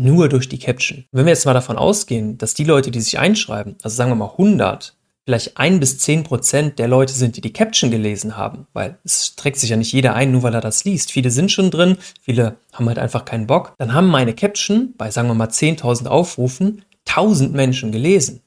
nur 0.00 0.28
durch 0.28 0.48
die 0.48 0.58
Caption. 0.58 1.04
Wenn 1.12 1.26
wir 1.26 1.32
jetzt 1.32 1.44
mal 1.44 1.54
davon 1.54 1.76
ausgehen, 1.76 2.38
dass 2.38 2.54
die 2.54 2.64
Leute, 2.64 2.90
die 2.90 3.00
sich 3.00 3.18
einschreiben, 3.18 3.76
also 3.82 3.94
sagen 3.94 4.10
wir 4.10 4.16
mal 4.16 4.30
100, 4.30 4.96
vielleicht 5.26 5.58
ein 5.58 5.78
bis 5.78 5.98
zehn 5.98 6.24
Prozent 6.24 6.78
der 6.78 6.88
Leute 6.88 7.12
sind, 7.12 7.36
die 7.36 7.40
die 7.40 7.52
Caption 7.52 7.90
gelesen 7.90 8.36
haben, 8.36 8.66
weil 8.72 8.98
es 9.04 9.36
trägt 9.36 9.58
sich 9.58 9.70
ja 9.70 9.76
nicht 9.76 9.92
jeder 9.92 10.14
ein, 10.14 10.32
nur 10.32 10.42
weil 10.42 10.54
er 10.54 10.60
das 10.60 10.84
liest. 10.84 11.12
Viele 11.12 11.30
sind 11.30 11.52
schon 11.52 11.70
drin, 11.70 11.98
viele 12.22 12.56
haben 12.72 12.88
halt 12.88 12.98
einfach 12.98 13.24
keinen 13.24 13.46
Bock. 13.46 13.74
Dann 13.78 13.92
haben 13.92 14.08
meine 14.08 14.34
Caption 14.34 14.94
bei, 14.96 15.10
sagen 15.10 15.28
wir 15.28 15.34
mal, 15.34 15.48
10.000 15.48 16.06
Aufrufen 16.06 16.82
1000 17.06 17.52
Menschen 17.52 17.92
gelesen. 17.92 18.42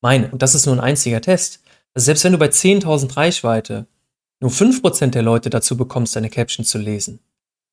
Meine. 0.00 0.30
Und 0.30 0.42
das 0.42 0.54
ist 0.54 0.66
nur 0.66 0.74
ein 0.74 0.80
einziger 0.80 1.20
Test. 1.20 1.60
Also 1.94 2.06
selbst 2.06 2.24
wenn 2.24 2.32
du 2.32 2.38
bei 2.38 2.48
10.000 2.48 3.16
Reichweite 3.16 3.86
nur 4.40 4.50
5% 4.50 5.10
der 5.10 5.22
Leute 5.22 5.48
dazu 5.48 5.76
bekommst, 5.76 6.16
deine 6.16 6.30
Caption 6.30 6.66
zu 6.66 6.78
lesen, 6.78 7.20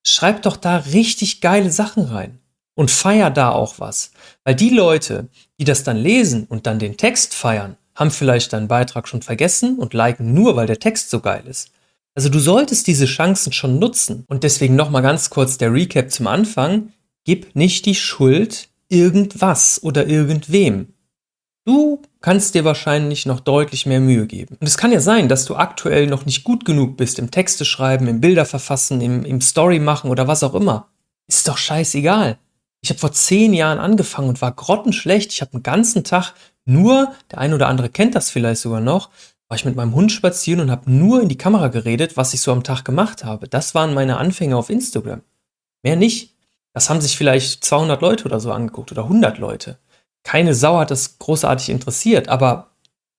schreib 0.06 0.44
doch 0.44 0.56
da 0.56 0.78
richtig 0.78 1.42
geile 1.42 1.72
Sachen 1.72 2.06
rein 2.06 2.41
und 2.76 2.92
feier 2.92 3.30
da 3.30 3.52
auch 3.52 3.80
was. 3.80 4.12
Weil 4.44 4.56
die 4.56 4.70
Leute, 4.70 5.28
die 5.60 5.66
das 5.66 5.84
dann 5.84 5.98
lesen 5.98 6.46
und 6.46 6.68
dann 6.68 6.80
den 6.80 6.98
Text 6.98 7.34
feiern, 7.34 7.78
haben 7.96 8.12
vielleicht 8.12 8.54
deinen 8.54 8.68
Beitrag 8.68 9.08
schon 9.08 9.22
vergessen 9.22 9.78
und 9.78 9.94
liken 9.94 10.34
nur, 10.34 10.56
weil 10.56 10.68
der 10.68 10.80
Text 10.80 11.10
so 11.10 11.20
geil 11.20 11.44
ist. 11.48 11.72
Also 12.16 12.30
du 12.30 12.40
solltest 12.40 12.88
diese 12.88 13.06
Chancen 13.06 13.54
schon 13.54 13.80
nutzen. 13.80 14.26
Und 14.28 14.44
deswegen 14.44 14.76
nochmal 14.76 15.02
ganz 15.02 15.30
kurz 15.30 15.58
der 15.58 15.74
Recap 15.74 16.12
zum 16.12 16.28
Anfang. 16.28 16.92
Gib 17.24 17.56
nicht 17.56 17.86
die 17.86 17.96
Schuld 17.96 18.70
irgendwas 18.90 19.82
oder 19.84 20.08
irgendwem. 20.08 20.94
Du 21.66 22.02
kannst 22.22 22.56
dir 22.56 22.66
wahrscheinlich 22.66 23.26
noch 23.26 23.40
deutlich 23.40 23.86
mehr 23.86 24.00
Mühe 24.00 24.26
geben. 24.26 24.58
Und 24.60 24.68
es 24.68 24.78
kann 24.78 24.92
ja 24.92 25.00
sein, 25.00 25.30
dass 25.30 25.46
du 25.46 25.56
aktuell 25.56 26.08
noch 26.08 26.26
nicht 26.26 26.44
gut 26.44 26.66
genug 26.66 26.98
bist 26.98 27.20
im 27.20 27.30
Texte 27.30 27.66
schreiben, 27.66 28.08
im 28.08 28.20
Bilder 28.20 28.46
verfassen, 28.46 29.00
im, 29.00 29.24
im 29.24 29.42
Story 29.42 29.80
machen 29.80 30.10
oder 30.10 30.28
was 30.28 30.44
auch 30.44 30.56
immer. 30.56 30.90
Ist 31.28 31.48
doch 31.48 31.58
scheißegal. 31.58 32.40
Ich 32.84 32.90
habe 32.90 33.00
vor 33.00 33.12
zehn 33.12 33.54
Jahren 33.54 33.80
angefangen 33.80 34.30
und 34.30 34.42
war 34.42 34.52
grottenschlecht. 34.52 35.32
Ich 35.32 35.42
habe 35.42 35.54
einen 35.54 35.64
ganzen 35.64 36.04
Tag 36.04 36.34
nur, 36.66 37.14
der 37.32 37.40
ein 37.40 37.54
oder 37.54 37.68
andere 37.68 37.90
kennt 37.90 38.16
das 38.16 38.30
vielleicht 38.30 38.62
sogar 38.62 38.82
noch, 38.82 39.10
war 39.48 39.58
ich 39.58 39.66
mit 39.66 39.76
meinem 39.76 39.94
Hund 39.94 40.12
spazieren 40.12 40.62
und 40.62 40.72
habe 40.72 40.90
nur 40.90 41.22
in 41.22 41.30
die 41.30 41.38
Kamera 41.38 41.68
geredet, 41.68 42.18
was 42.18 42.34
ich 42.34 42.42
so 42.42 42.52
am 42.52 42.64
Tag 42.64 42.84
gemacht 42.86 43.24
habe. 43.24 43.48
Das 43.48 43.76
waren 43.76 43.94
meine 43.94 44.18
Anfänge 44.18 44.58
auf 44.58 44.70
Instagram. 44.70 45.22
Mehr 45.84 45.96
nicht. 45.96 46.36
Das 46.74 46.90
haben 46.90 47.02
sich 47.02 47.18
vielleicht 47.18 47.64
200 47.66 48.02
Leute 48.02 48.26
oder 48.26 48.40
so 48.40 48.52
angeguckt 48.52 48.92
oder 48.92 49.04
100 49.04 49.38
Leute. 49.40 49.78
Keine 50.24 50.56
Sau 50.56 50.78
hat 50.80 50.92
das 50.92 51.20
großartig 51.20 51.70
interessiert, 51.70 52.30
aber 52.30 52.70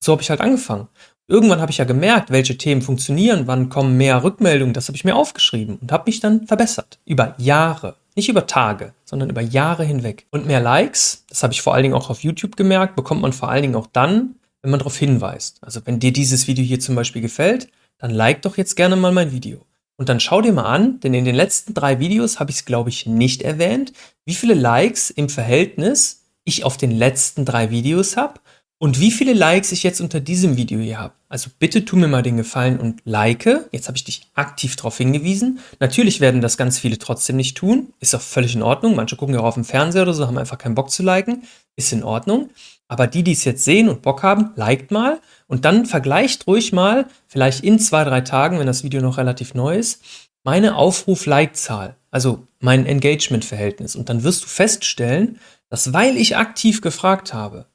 So 0.04 0.12
habe 0.12 0.22
ich 0.22 0.30
halt 0.30 0.40
angefangen. 0.40 0.88
Irgendwann 1.28 1.60
habe 1.60 1.70
ich 1.70 1.78
ja 1.78 1.84
gemerkt, 1.84 2.30
welche 2.30 2.58
Themen 2.58 2.82
funktionieren, 2.82 3.46
wann 3.46 3.68
kommen 3.68 3.96
mehr 3.96 4.24
Rückmeldungen, 4.24 4.74
das 4.74 4.88
habe 4.88 4.96
ich 4.96 5.04
mir 5.04 5.14
aufgeschrieben 5.14 5.76
und 5.80 5.92
habe 5.92 6.04
mich 6.06 6.18
dann 6.18 6.46
verbessert. 6.46 6.98
Über 7.04 7.34
Jahre. 7.38 7.94
Nicht 8.14 8.28
über 8.28 8.46
Tage, 8.46 8.94
sondern 9.04 9.30
über 9.30 9.40
Jahre 9.40 9.84
hinweg. 9.84 10.26
Und 10.30 10.46
mehr 10.46 10.60
Likes, 10.60 11.24
das 11.28 11.42
habe 11.42 11.52
ich 11.52 11.62
vor 11.62 11.74
allen 11.74 11.82
Dingen 11.82 11.94
auch 11.94 12.10
auf 12.10 12.22
YouTube 12.22 12.56
gemerkt, 12.56 12.94
bekommt 12.96 13.22
man 13.22 13.32
vor 13.32 13.48
allen 13.48 13.62
Dingen 13.62 13.74
auch 13.74 13.86
dann, 13.86 14.36
wenn 14.60 14.70
man 14.70 14.78
darauf 14.78 14.96
hinweist. 14.96 15.58
Also 15.62 15.80
wenn 15.84 15.98
dir 15.98 16.12
dieses 16.12 16.46
Video 16.46 16.64
hier 16.64 16.80
zum 16.80 16.94
Beispiel 16.94 17.22
gefällt, 17.22 17.68
dann 17.98 18.10
like 18.10 18.42
doch 18.42 18.56
jetzt 18.56 18.76
gerne 18.76 18.96
mal 18.96 19.12
mein 19.12 19.32
Video. 19.32 19.64
Und 19.96 20.08
dann 20.08 20.20
schau 20.20 20.40
dir 20.40 20.52
mal 20.52 20.64
an, 20.64 21.00
denn 21.00 21.14
in 21.14 21.24
den 21.24 21.34
letzten 21.34 21.74
drei 21.74 22.00
Videos 22.00 22.40
habe 22.40 22.50
ich 22.50 22.58
es, 22.58 22.64
glaube 22.64 22.90
ich, 22.90 23.06
nicht 23.06 23.42
erwähnt, 23.42 23.92
wie 24.24 24.34
viele 24.34 24.54
Likes 24.54 25.10
im 25.10 25.28
Verhältnis 25.28 26.24
ich 26.44 26.64
auf 26.64 26.76
den 26.76 26.90
letzten 26.90 27.44
drei 27.44 27.70
Videos 27.70 28.16
habe 28.16 28.40
und 28.82 28.98
wie 28.98 29.12
viele 29.12 29.32
Likes 29.32 29.70
ich 29.70 29.84
jetzt 29.84 30.00
unter 30.00 30.18
diesem 30.18 30.56
Video 30.56 30.80
hier 30.80 30.98
habe. 30.98 31.14
Also 31.28 31.50
bitte 31.56 31.84
tu 31.84 31.94
mir 31.94 32.08
mal 32.08 32.24
den 32.24 32.36
Gefallen 32.36 32.80
und 32.80 33.00
like. 33.04 33.46
Jetzt 33.70 33.86
habe 33.86 33.96
ich 33.96 34.02
dich 34.02 34.26
aktiv 34.34 34.74
darauf 34.74 34.98
hingewiesen. 34.98 35.60
Natürlich 35.78 36.20
werden 36.20 36.40
das 36.40 36.56
ganz 36.56 36.80
viele 36.80 36.98
trotzdem 36.98 37.36
nicht 37.36 37.56
tun. 37.56 37.92
Ist 38.00 38.12
auch 38.12 38.20
völlig 38.20 38.56
in 38.56 38.62
Ordnung. 38.64 38.96
Manche 38.96 39.14
gucken 39.14 39.36
ja 39.36 39.40
auch 39.40 39.44
auf 39.44 39.54
dem 39.54 39.64
Fernseher 39.64 40.02
oder 40.02 40.14
so, 40.14 40.26
haben 40.26 40.36
einfach 40.36 40.58
keinen 40.58 40.74
Bock 40.74 40.90
zu 40.90 41.04
liken. 41.04 41.44
Ist 41.76 41.92
in 41.92 42.02
Ordnung. 42.02 42.50
Aber 42.88 43.06
die, 43.06 43.22
die 43.22 43.30
es 43.30 43.44
jetzt 43.44 43.64
sehen 43.64 43.88
und 43.88 44.02
Bock 44.02 44.24
haben, 44.24 44.50
liked 44.56 44.90
mal 44.90 45.20
und 45.46 45.64
dann 45.64 45.86
vergleicht 45.86 46.48
ruhig 46.48 46.72
mal, 46.72 47.06
vielleicht 47.28 47.62
in 47.62 47.78
zwei, 47.78 48.02
drei 48.02 48.22
Tagen, 48.22 48.58
wenn 48.58 48.66
das 48.66 48.82
Video 48.82 49.00
noch 49.00 49.16
relativ 49.16 49.54
neu 49.54 49.78
ist, 49.78 50.02
meine 50.42 50.74
Aufruf-Like-Zahl, 50.74 51.94
also 52.10 52.48
mein 52.58 52.84
Engagement-Verhältnis. 52.86 53.94
Und 53.94 54.08
dann 54.08 54.24
wirst 54.24 54.42
du 54.42 54.48
feststellen, 54.48 55.38
dass 55.68 55.92
weil 55.92 56.16
ich 56.16 56.36
aktiv 56.36 56.80
gefragt 56.80 57.32
habe, 57.32 57.66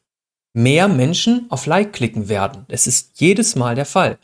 mehr 0.58 0.88
Menschen 0.88 1.46
auf 1.50 1.68
Like 1.68 1.94
klicken 1.94 2.30
werden. 2.30 2.66
Es 2.68 2.88
ist 2.88 3.22
jedes 3.22 3.56
Mal 3.56 3.76
der 3.76 3.86
Fall. 3.86 4.18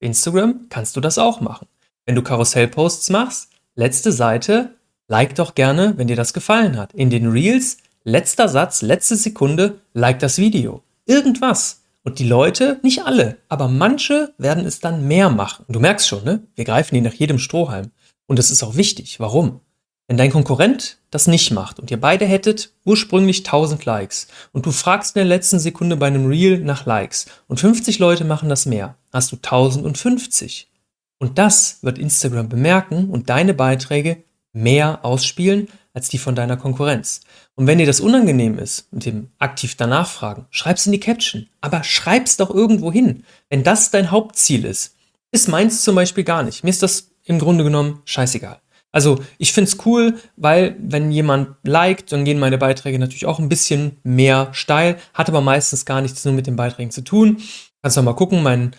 Instagram 0.00 0.66
kannst 0.68 0.94
du 0.96 1.00
das 1.00 1.16
auch 1.16 1.40
machen. 1.40 1.66
Wenn 2.04 2.14
du 2.14 2.22
Karussellposts 2.22 3.08
machst, 3.08 3.48
letzte 3.74 4.12
Seite, 4.12 4.74
like 5.08 5.34
doch 5.34 5.54
gerne, 5.54 5.94
wenn 5.96 6.06
dir 6.06 6.14
das 6.14 6.34
gefallen 6.34 6.76
hat. 6.76 6.92
In 6.92 7.08
den 7.08 7.30
Reels 7.30 7.78
letzter 8.04 8.50
Satz, 8.50 8.82
letzte 8.82 9.16
Sekunde, 9.16 9.80
like 9.94 10.18
das 10.18 10.36
Video. 10.36 10.82
Irgendwas. 11.06 11.80
Und 12.04 12.18
die 12.18 12.28
Leute, 12.28 12.78
nicht 12.82 13.04
alle, 13.04 13.38
aber 13.48 13.68
manche 13.68 14.34
werden 14.36 14.66
es 14.66 14.80
dann 14.80 15.08
mehr 15.08 15.30
machen. 15.30 15.64
Du 15.68 15.80
merkst 15.80 16.06
schon, 16.06 16.22
ne? 16.22 16.42
Wir 16.54 16.66
greifen 16.66 16.96
die 16.96 17.00
nach 17.00 17.14
jedem 17.14 17.38
Strohhalm. 17.38 17.92
Und 18.26 18.38
das 18.38 18.50
ist 18.50 18.62
auch 18.62 18.76
wichtig. 18.76 19.20
Warum? 19.20 19.60
Wenn 20.08 20.16
dein 20.16 20.32
Konkurrent 20.32 20.96
das 21.10 21.26
nicht 21.26 21.50
macht 21.50 21.78
und 21.78 21.90
ihr 21.90 22.00
beide 22.00 22.24
hättet 22.24 22.72
ursprünglich 22.86 23.40
1000 23.40 23.84
Likes 23.84 24.26
und 24.52 24.64
du 24.64 24.72
fragst 24.72 25.14
in 25.14 25.20
der 25.20 25.26
letzten 25.26 25.58
Sekunde 25.58 25.96
bei 25.96 26.06
einem 26.06 26.26
Reel 26.26 26.60
nach 26.60 26.86
Likes 26.86 27.26
und 27.46 27.60
50 27.60 27.98
Leute 27.98 28.24
machen 28.24 28.48
das 28.48 28.64
mehr, 28.64 28.96
hast 29.12 29.32
du 29.32 29.36
1050. 29.36 30.70
Und 31.18 31.36
das 31.36 31.80
wird 31.82 31.98
Instagram 31.98 32.48
bemerken 32.48 33.10
und 33.10 33.28
deine 33.28 33.52
Beiträge 33.52 34.24
mehr 34.54 35.04
ausspielen 35.04 35.68
als 35.92 36.08
die 36.08 36.18
von 36.18 36.34
deiner 36.34 36.56
Konkurrenz. 36.56 37.20
Und 37.54 37.66
wenn 37.66 37.76
dir 37.76 37.86
das 37.86 38.00
unangenehm 38.00 38.58
ist 38.58 38.88
und 38.90 39.04
dem 39.04 39.28
aktiv 39.38 39.74
danach 39.76 40.08
fragen, 40.08 40.46
schreib's 40.50 40.86
in 40.86 40.92
die 40.92 41.00
Caption. 41.00 41.48
Aber 41.60 41.84
schreib's 41.84 42.38
doch 42.38 42.54
irgendwo 42.54 42.90
hin. 42.90 43.24
Wenn 43.50 43.62
das 43.62 43.90
dein 43.90 44.10
Hauptziel 44.10 44.64
ist, 44.64 44.94
ist 45.32 45.48
meins 45.48 45.82
zum 45.82 45.96
Beispiel 45.96 46.24
gar 46.24 46.44
nicht. 46.44 46.64
Mir 46.64 46.70
ist 46.70 46.82
das 46.82 47.10
im 47.24 47.38
Grunde 47.38 47.64
genommen 47.64 48.00
scheißegal. 48.06 48.60
Also 48.92 49.20
ich 49.38 49.52
find's 49.52 49.76
cool, 49.84 50.18
weil 50.36 50.76
wenn 50.80 51.12
jemand 51.12 51.56
liked, 51.62 52.10
dann 52.10 52.24
gehen 52.24 52.38
meine 52.38 52.58
Beiträge 52.58 52.98
natürlich 52.98 53.26
auch 53.26 53.38
ein 53.38 53.48
bisschen 53.48 53.98
mehr 54.02 54.48
steil, 54.52 54.96
hat 55.12 55.28
aber 55.28 55.40
meistens 55.40 55.84
gar 55.84 56.00
nichts 56.00 56.24
nur 56.24 56.34
mit 56.34 56.46
den 56.46 56.56
Beiträgen 56.56 56.90
zu 56.90 57.02
tun. 57.02 57.38
Kannst 57.82 57.96
du 57.96 58.02
mal 58.02 58.14
gucken, 58.14 58.42
mein, 58.42 58.72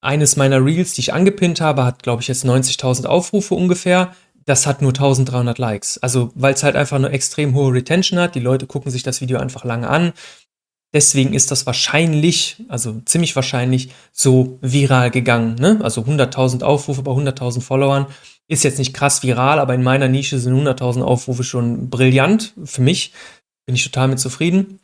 eines 0.00 0.36
meiner 0.36 0.64
Reels, 0.64 0.94
die 0.94 1.00
ich 1.00 1.12
angepinnt 1.12 1.60
habe, 1.60 1.84
hat 1.84 2.02
glaube 2.02 2.22
ich 2.22 2.28
jetzt 2.28 2.44
90.000 2.44 3.06
Aufrufe 3.06 3.54
ungefähr 3.54 4.12
das 4.48 4.66
hat 4.66 4.80
nur 4.80 4.92
1300 4.92 5.58
Likes. 5.58 5.98
Also, 5.98 6.32
weil 6.34 6.54
es 6.54 6.62
halt 6.62 6.74
einfach 6.74 6.96
eine 6.96 7.10
extrem 7.10 7.54
hohe 7.54 7.74
Retention 7.74 8.18
hat. 8.18 8.34
Die 8.34 8.40
Leute 8.40 8.66
gucken 8.66 8.90
sich 8.90 9.02
das 9.02 9.20
Video 9.20 9.38
einfach 9.38 9.64
lange 9.64 9.90
an. 9.90 10.14
Deswegen 10.94 11.34
ist 11.34 11.50
das 11.50 11.66
wahrscheinlich, 11.66 12.64
also 12.68 12.98
ziemlich 13.04 13.36
wahrscheinlich, 13.36 13.90
so 14.10 14.58
viral 14.62 15.10
gegangen. 15.10 15.56
Ne? 15.56 15.80
Also 15.82 16.00
100.000 16.00 16.62
Aufrufe 16.62 17.02
bei 17.02 17.12
100.000 17.12 17.60
Followern 17.60 18.06
ist 18.48 18.64
jetzt 18.64 18.78
nicht 18.78 18.94
krass 18.94 19.22
viral, 19.22 19.58
aber 19.58 19.74
in 19.74 19.82
meiner 19.82 20.08
Nische 20.08 20.38
sind 20.38 20.54
100.000 20.54 21.02
Aufrufe 21.02 21.44
schon 21.44 21.90
brillant. 21.90 22.54
Für 22.64 22.82
mich 22.82 23.12
bin 23.66 23.74
ich 23.74 23.84
total 23.84 24.08
mit 24.08 24.18
zufrieden. 24.18 24.80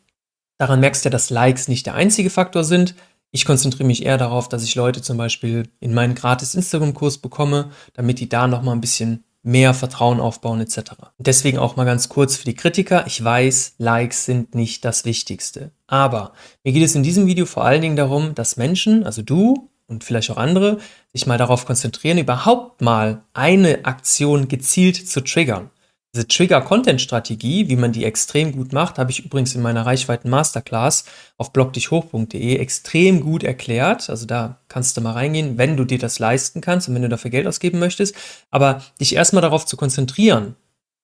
Daran 0.58 0.80
merkst 0.80 1.04
du 1.04 1.08
ja, 1.08 1.10
dass 1.10 1.30
Likes 1.30 1.66
nicht 1.66 1.86
der 1.86 1.94
einzige 1.94 2.30
Faktor 2.30 2.62
sind. 2.62 2.94
Ich 3.32 3.46
konzentriere 3.46 3.86
mich 3.86 4.04
eher 4.04 4.18
darauf, 4.18 4.48
dass 4.48 4.62
ich 4.62 4.76
Leute 4.76 5.02
zum 5.02 5.16
Beispiel 5.16 5.68
in 5.80 5.94
meinen 5.94 6.14
gratis 6.14 6.54
Instagram-Kurs 6.54 7.18
bekomme, 7.18 7.70
damit 7.94 8.20
die 8.20 8.28
da 8.28 8.46
nochmal 8.46 8.76
ein 8.76 8.80
bisschen 8.80 9.24
mehr 9.42 9.74
Vertrauen 9.74 10.20
aufbauen 10.20 10.60
etc. 10.60 10.92
Deswegen 11.18 11.58
auch 11.58 11.76
mal 11.76 11.84
ganz 11.84 12.08
kurz 12.08 12.36
für 12.36 12.44
die 12.44 12.54
Kritiker. 12.54 13.06
Ich 13.06 13.22
weiß, 13.22 13.74
Likes 13.78 14.24
sind 14.24 14.54
nicht 14.54 14.84
das 14.84 15.04
Wichtigste. 15.04 15.72
Aber 15.86 16.32
mir 16.62 16.72
geht 16.72 16.82
es 16.82 16.94
in 16.94 17.02
diesem 17.02 17.26
Video 17.26 17.44
vor 17.44 17.64
allen 17.64 17.82
Dingen 17.82 17.96
darum, 17.96 18.34
dass 18.34 18.56
Menschen, 18.56 19.04
also 19.04 19.22
du 19.22 19.70
und 19.86 20.04
vielleicht 20.04 20.30
auch 20.30 20.36
andere, 20.36 20.78
sich 21.12 21.26
mal 21.26 21.38
darauf 21.38 21.66
konzentrieren, 21.66 22.18
überhaupt 22.18 22.80
mal 22.80 23.22
eine 23.32 23.84
Aktion 23.84 24.48
gezielt 24.48 25.08
zu 25.08 25.22
triggern. 25.22 25.70
Diese 26.14 26.28
Trigger-Content-Strategie, 26.28 27.68
wie 27.68 27.74
man 27.74 27.90
die 27.90 28.04
extrem 28.04 28.52
gut 28.52 28.72
macht, 28.72 28.98
habe 28.98 29.10
ich 29.10 29.24
übrigens 29.24 29.56
in 29.56 29.62
meiner 29.62 29.84
Reichweiten 29.84 30.30
Masterclass 30.30 31.06
auf 31.38 31.52
blogdichhoch.de 31.52 32.56
extrem 32.56 33.20
gut 33.20 33.42
erklärt. 33.42 34.08
Also 34.08 34.24
da 34.24 34.60
kannst 34.68 34.96
du 34.96 35.00
mal 35.00 35.12
reingehen, 35.12 35.58
wenn 35.58 35.76
du 35.76 35.84
dir 35.84 35.98
das 35.98 36.20
leisten 36.20 36.60
kannst 36.60 36.88
und 36.88 36.94
wenn 36.94 37.02
du 37.02 37.08
dafür 37.08 37.32
Geld 37.32 37.48
ausgeben 37.48 37.80
möchtest. 37.80 38.14
Aber 38.52 38.80
dich 39.00 39.16
erstmal 39.16 39.42
darauf 39.42 39.66
zu 39.66 39.76
konzentrieren 39.76 40.54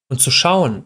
und 0.09 0.21
zu 0.21 0.31
schauen, 0.31 0.85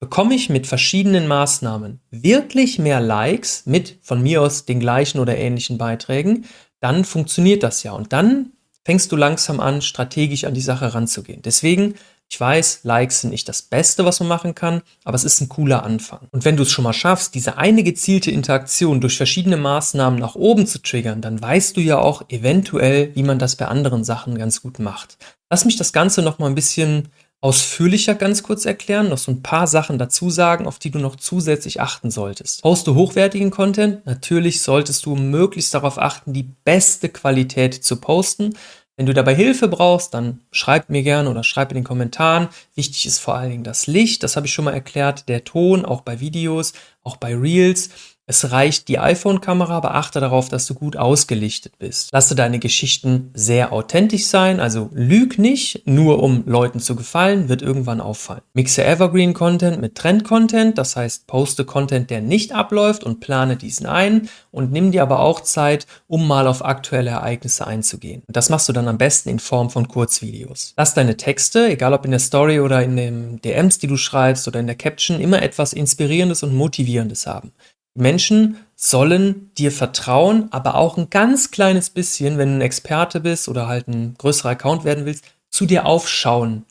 bekomme 0.00 0.34
ich 0.34 0.48
mit 0.48 0.66
verschiedenen 0.66 1.26
Maßnahmen 1.26 2.00
wirklich 2.10 2.78
mehr 2.78 3.00
Likes 3.00 3.66
mit 3.66 3.98
von 4.00 4.22
mir 4.22 4.40
aus 4.40 4.64
den 4.64 4.80
gleichen 4.80 5.18
oder 5.18 5.36
ähnlichen 5.36 5.76
Beiträgen, 5.76 6.46
dann 6.80 7.04
funktioniert 7.04 7.62
das 7.62 7.82
ja. 7.82 7.92
Und 7.92 8.12
dann 8.12 8.52
fängst 8.84 9.10
du 9.10 9.16
langsam 9.16 9.60
an, 9.60 9.82
strategisch 9.82 10.44
an 10.44 10.54
die 10.54 10.60
Sache 10.60 10.94
ranzugehen. 10.94 11.42
Deswegen 11.42 11.94
ich 12.28 12.40
weiß, 12.40 12.80
Likes 12.82 13.20
sind 13.20 13.30
nicht 13.30 13.48
das 13.48 13.62
Beste, 13.62 14.04
was 14.04 14.18
man 14.18 14.28
machen 14.28 14.54
kann, 14.54 14.82
aber 15.04 15.14
es 15.14 15.24
ist 15.24 15.40
ein 15.40 15.48
cooler 15.48 15.84
Anfang. 15.84 16.28
Und 16.32 16.44
wenn 16.44 16.56
du 16.56 16.64
es 16.64 16.72
schon 16.72 16.82
mal 16.82 16.92
schaffst, 16.92 17.34
diese 17.36 17.56
eine 17.56 17.84
gezielte 17.84 18.32
Interaktion 18.32 19.00
durch 19.00 19.16
verschiedene 19.16 19.56
Maßnahmen 19.56 20.18
nach 20.18 20.34
oben 20.34 20.66
zu 20.66 20.82
triggern, 20.82 21.22
dann 21.22 21.40
weißt 21.40 21.76
du 21.76 21.80
ja 21.80 21.98
auch 21.98 22.24
eventuell, 22.28 23.14
wie 23.14 23.22
man 23.22 23.38
das 23.38 23.54
bei 23.54 23.68
anderen 23.68 24.02
Sachen 24.02 24.36
ganz 24.36 24.60
gut 24.60 24.80
macht. 24.80 25.18
Lass 25.50 25.64
mich 25.64 25.76
das 25.76 25.92
Ganze 25.92 26.20
noch 26.22 26.40
mal 26.40 26.46
ein 26.46 26.56
bisschen 26.56 27.08
ausführlicher 27.40 28.14
ganz 28.14 28.42
kurz 28.42 28.64
erklären, 28.64 29.08
noch 29.08 29.18
so 29.18 29.30
ein 29.30 29.42
paar 29.42 29.66
Sachen 29.66 29.98
dazu 29.98 30.30
sagen, 30.30 30.66
auf 30.66 30.78
die 30.78 30.90
du 30.90 30.98
noch 30.98 31.16
zusätzlich 31.16 31.80
achten 31.80 32.10
solltest. 32.10 32.62
Poste 32.62 32.94
hochwertigen 32.94 33.50
Content. 33.50 34.04
Natürlich 34.06 34.62
solltest 34.62 35.06
du 35.06 35.14
möglichst 35.16 35.74
darauf 35.74 35.98
achten, 35.98 36.32
die 36.32 36.42
beste 36.64 37.08
Qualität 37.08 37.74
zu 37.74 38.00
posten. 38.00 38.54
Wenn 38.96 39.06
du 39.06 39.12
dabei 39.12 39.34
Hilfe 39.34 39.68
brauchst, 39.68 40.14
dann 40.14 40.40
schreib 40.50 40.88
mir 40.88 41.02
gerne 41.02 41.28
oder 41.28 41.44
schreib 41.44 41.70
in 41.70 41.74
den 41.74 41.84
Kommentaren. 41.84 42.48
Wichtig 42.74 43.04
ist 43.04 43.18
vor 43.18 43.34
allen 43.34 43.50
Dingen 43.50 43.64
das 43.64 43.86
Licht, 43.86 44.22
das 44.22 44.36
habe 44.36 44.46
ich 44.46 44.54
schon 44.54 44.64
mal 44.64 44.72
erklärt, 44.72 45.28
der 45.28 45.44
Ton, 45.44 45.84
auch 45.84 46.00
bei 46.00 46.20
Videos, 46.20 46.72
auch 47.02 47.18
bei 47.18 47.34
Reels. 47.36 47.90
Es 48.28 48.50
reicht 48.50 48.88
die 48.88 48.98
iPhone-Kamera, 48.98 49.76
aber 49.76 49.94
achte 49.94 50.18
darauf, 50.18 50.48
dass 50.48 50.66
du 50.66 50.74
gut 50.74 50.96
ausgelichtet 50.96 51.78
bist. 51.78 52.10
Lasse 52.12 52.34
deine 52.34 52.58
Geschichten 52.58 53.30
sehr 53.34 53.72
authentisch 53.72 54.26
sein, 54.26 54.58
also 54.58 54.90
lüg 54.92 55.38
nicht, 55.38 55.86
nur 55.86 56.20
um 56.20 56.42
Leuten 56.44 56.80
zu 56.80 56.96
gefallen, 56.96 57.48
wird 57.48 57.62
irgendwann 57.62 58.00
auffallen. 58.00 58.42
Mixe 58.52 58.84
Evergreen-Content 58.84 59.80
mit 59.80 59.94
Trend-Content, 59.94 60.76
das 60.76 60.96
heißt, 60.96 61.28
poste 61.28 61.64
Content, 61.64 62.10
der 62.10 62.20
nicht 62.20 62.52
abläuft 62.52 63.04
und 63.04 63.20
plane 63.20 63.56
diesen 63.56 63.86
ein 63.86 64.28
und 64.50 64.72
nimm 64.72 64.90
dir 64.90 65.02
aber 65.02 65.20
auch 65.20 65.40
Zeit, 65.40 65.86
um 66.08 66.26
mal 66.26 66.48
auf 66.48 66.64
aktuelle 66.64 67.10
Ereignisse 67.10 67.64
einzugehen. 67.64 68.24
das 68.26 68.50
machst 68.50 68.68
du 68.68 68.72
dann 68.72 68.88
am 68.88 68.98
besten 68.98 69.28
in 69.28 69.38
Form 69.38 69.70
von 69.70 69.86
Kurzvideos. 69.86 70.74
Lass 70.76 70.94
deine 70.94 71.16
Texte, 71.16 71.68
egal 71.68 71.94
ob 71.94 72.04
in 72.04 72.10
der 72.10 72.18
Story 72.18 72.58
oder 72.58 72.82
in 72.82 72.96
den 72.96 73.40
DMs, 73.42 73.78
die 73.78 73.86
du 73.86 73.96
schreibst 73.96 74.48
oder 74.48 74.58
in 74.58 74.66
der 74.66 74.74
Caption, 74.74 75.20
immer 75.20 75.42
etwas 75.42 75.72
Inspirierendes 75.72 76.42
und 76.42 76.56
Motivierendes 76.56 77.28
haben. 77.28 77.52
Menschen 77.96 78.56
sollen 78.74 79.50
dir 79.56 79.72
vertrauen, 79.72 80.48
aber 80.50 80.74
auch 80.74 80.98
ein 80.98 81.10
ganz 81.10 81.50
kleines 81.50 81.90
bisschen, 81.90 82.38
wenn 82.38 82.50
du 82.50 82.54
ein 82.56 82.60
Experte 82.60 83.20
bist 83.20 83.48
oder 83.48 83.66
halt 83.66 83.88
ein 83.88 84.14
größerer 84.18 84.50
Account 84.50 84.84
werden 84.84 85.06
willst, 85.06 85.24
zu 85.50 85.66
dir 85.66 85.86
aufschauen. 85.86 86.64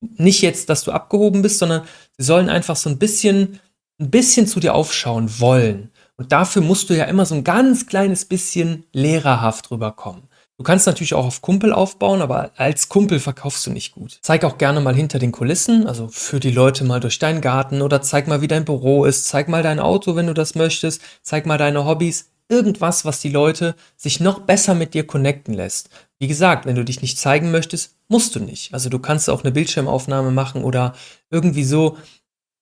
Nicht 0.00 0.42
jetzt, 0.42 0.68
dass 0.68 0.84
du 0.84 0.92
abgehoben 0.92 1.42
bist, 1.42 1.58
sondern 1.58 1.82
sie 2.18 2.24
sollen 2.24 2.48
einfach 2.48 2.76
so 2.76 2.90
ein 2.90 2.98
bisschen, 2.98 3.60
ein 4.00 4.10
bisschen 4.10 4.46
zu 4.46 4.60
dir 4.60 4.74
aufschauen 4.74 5.40
wollen. 5.40 5.90
Und 6.16 6.32
dafür 6.32 6.62
musst 6.62 6.90
du 6.90 6.94
ja 6.96 7.04
immer 7.04 7.26
so 7.26 7.34
ein 7.34 7.44
ganz 7.44 7.86
kleines 7.86 8.24
bisschen 8.24 8.84
lehrerhaft 8.92 9.70
rüberkommen. 9.70 10.24
Du 10.56 10.62
kannst 10.62 10.86
natürlich 10.86 11.14
auch 11.14 11.26
auf 11.26 11.42
Kumpel 11.42 11.72
aufbauen, 11.72 12.22
aber 12.22 12.52
als 12.56 12.88
Kumpel 12.88 13.18
verkaufst 13.18 13.66
du 13.66 13.72
nicht 13.72 13.92
gut. 13.92 14.18
Zeig 14.22 14.44
auch 14.44 14.56
gerne 14.56 14.80
mal 14.80 14.94
hinter 14.94 15.18
den 15.18 15.32
Kulissen, 15.32 15.88
also 15.88 16.06
führ 16.08 16.38
die 16.38 16.52
Leute 16.52 16.84
mal 16.84 17.00
durch 17.00 17.18
deinen 17.18 17.40
Garten 17.40 17.82
oder 17.82 18.02
zeig 18.02 18.28
mal, 18.28 18.40
wie 18.40 18.46
dein 18.46 18.64
Büro 18.64 19.04
ist, 19.04 19.26
zeig 19.26 19.48
mal 19.48 19.64
dein 19.64 19.80
Auto, 19.80 20.14
wenn 20.14 20.28
du 20.28 20.34
das 20.34 20.54
möchtest, 20.54 21.02
zeig 21.22 21.44
mal 21.46 21.58
deine 21.58 21.84
Hobbys. 21.84 22.30
irgendwas, 22.48 23.04
was 23.04 23.20
die 23.20 23.30
Leute 23.30 23.74
sich 23.96 24.20
noch 24.20 24.40
besser 24.40 24.74
mit 24.74 24.94
dir 24.94 25.06
connecten 25.06 25.54
lässt. 25.54 25.88
Wie 26.18 26.28
gesagt, 26.28 26.66
wenn 26.66 26.76
du 26.76 26.84
dich 26.84 27.02
nicht 27.02 27.18
zeigen 27.18 27.50
möchtest, 27.50 27.96
musst 28.08 28.34
du 28.36 28.40
nicht. 28.40 28.74
Also 28.74 28.88
du 28.90 28.98
kannst 28.98 29.30
auch 29.30 29.42
eine 29.42 29.52
Bildschirmaufnahme 29.52 30.30
machen 30.30 30.62
oder 30.62 30.94
irgendwie 31.30 31.64
so 31.64 31.96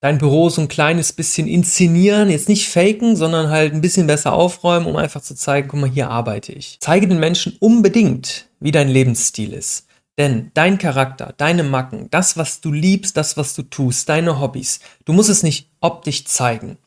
dein 0.02 0.18
Büro 0.18 0.50
so 0.50 0.60
ein 0.60 0.68
kleines 0.68 1.12
bisschen 1.12 1.46
inszenieren, 1.46 2.28
jetzt 2.28 2.48
nicht 2.48 2.68
faken, 2.68 3.16
sondern 3.16 3.48
halt 3.48 3.72
ein 3.72 3.80
bisschen 3.80 4.06
besser 4.06 4.32
aufräumen, 4.32 4.86
um 4.86 4.96
einfach 4.96 5.22
zu 5.22 5.34
zeigen, 5.34 5.68
guck 5.68 5.80
mal, 5.80 5.88
hier 5.88 6.10
arbeite 6.10 6.52
ich. 6.52 6.76
Zeige 6.80 7.08
den 7.08 7.20
Menschen 7.20 7.56
unbedingt, 7.60 8.48
wie 8.60 8.72
dein 8.72 8.88
Lebensstil 8.88 9.52
ist. 9.52 9.86
Denn 10.18 10.50
dein 10.54 10.76
Charakter, 10.76 11.32
deine 11.36 11.62
Macken, 11.62 12.08
das, 12.10 12.36
was 12.36 12.60
du 12.60 12.72
liebst, 12.72 13.16
das, 13.16 13.36
was 13.36 13.54
du 13.54 13.62
tust, 13.62 14.08
deine 14.08 14.40
Hobbys, 14.40 14.80
du 15.04 15.12
musst 15.12 15.30
es 15.30 15.42
nicht 15.42 15.70
optisch 15.80 16.24
zeigen. 16.26 16.78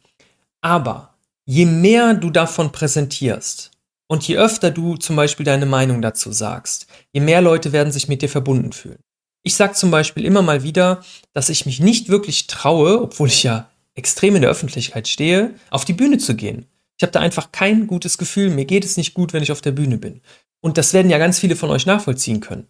Aber 0.61 1.15
je 1.45 1.65
mehr 1.65 2.13
du 2.15 2.29
davon 2.29 2.71
präsentierst 2.71 3.71
und 4.07 4.27
je 4.27 4.37
öfter 4.37 4.71
du 4.71 4.97
zum 4.97 5.15
Beispiel 5.15 5.45
deine 5.45 5.65
Meinung 5.65 6.01
dazu 6.01 6.33
sagst, 6.33 6.87
je 7.13 7.21
mehr 7.21 7.41
Leute 7.41 7.71
werden 7.71 7.93
sich 7.93 8.09
mit 8.09 8.21
dir 8.21 8.29
verbunden 8.29 8.73
fühlen. 8.73 8.99
Ich 9.47 9.55
sage 9.55 9.73
zum 9.73 9.91
Beispiel 9.91 10.25
immer 10.25 10.41
mal 10.41 10.63
wieder, 10.63 11.03
dass 11.33 11.49
ich 11.49 11.67
mich 11.67 11.79
nicht 11.79 12.09
wirklich 12.09 12.47
traue, 12.47 12.99
obwohl 12.99 13.27
ich 13.27 13.43
ja 13.43 13.69
extrem 13.93 14.35
in 14.35 14.41
der 14.41 14.49
Öffentlichkeit 14.49 15.07
stehe, 15.07 15.53
auf 15.69 15.85
die 15.85 15.93
Bühne 15.93 16.17
zu 16.17 16.35
gehen. 16.35 16.65
Ich 16.97 17.03
habe 17.03 17.11
da 17.11 17.19
einfach 17.19 17.51
kein 17.51 17.85
gutes 17.85 18.17
Gefühl. 18.17 18.49
Mir 18.49 18.65
geht 18.65 18.83
es 18.83 18.97
nicht 18.97 19.13
gut, 19.13 19.33
wenn 19.33 19.43
ich 19.43 19.51
auf 19.51 19.61
der 19.61 19.71
Bühne 19.71 19.99
bin. 19.99 20.21
Und 20.61 20.79
das 20.79 20.93
werden 20.93 21.11
ja 21.11 21.19
ganz 21.19 21.37
viele 21.37 21.55
von 21.55 21.69
euch 21.69 21.85
nachvollziehen 21.85 22.39
können. 22.39 22.67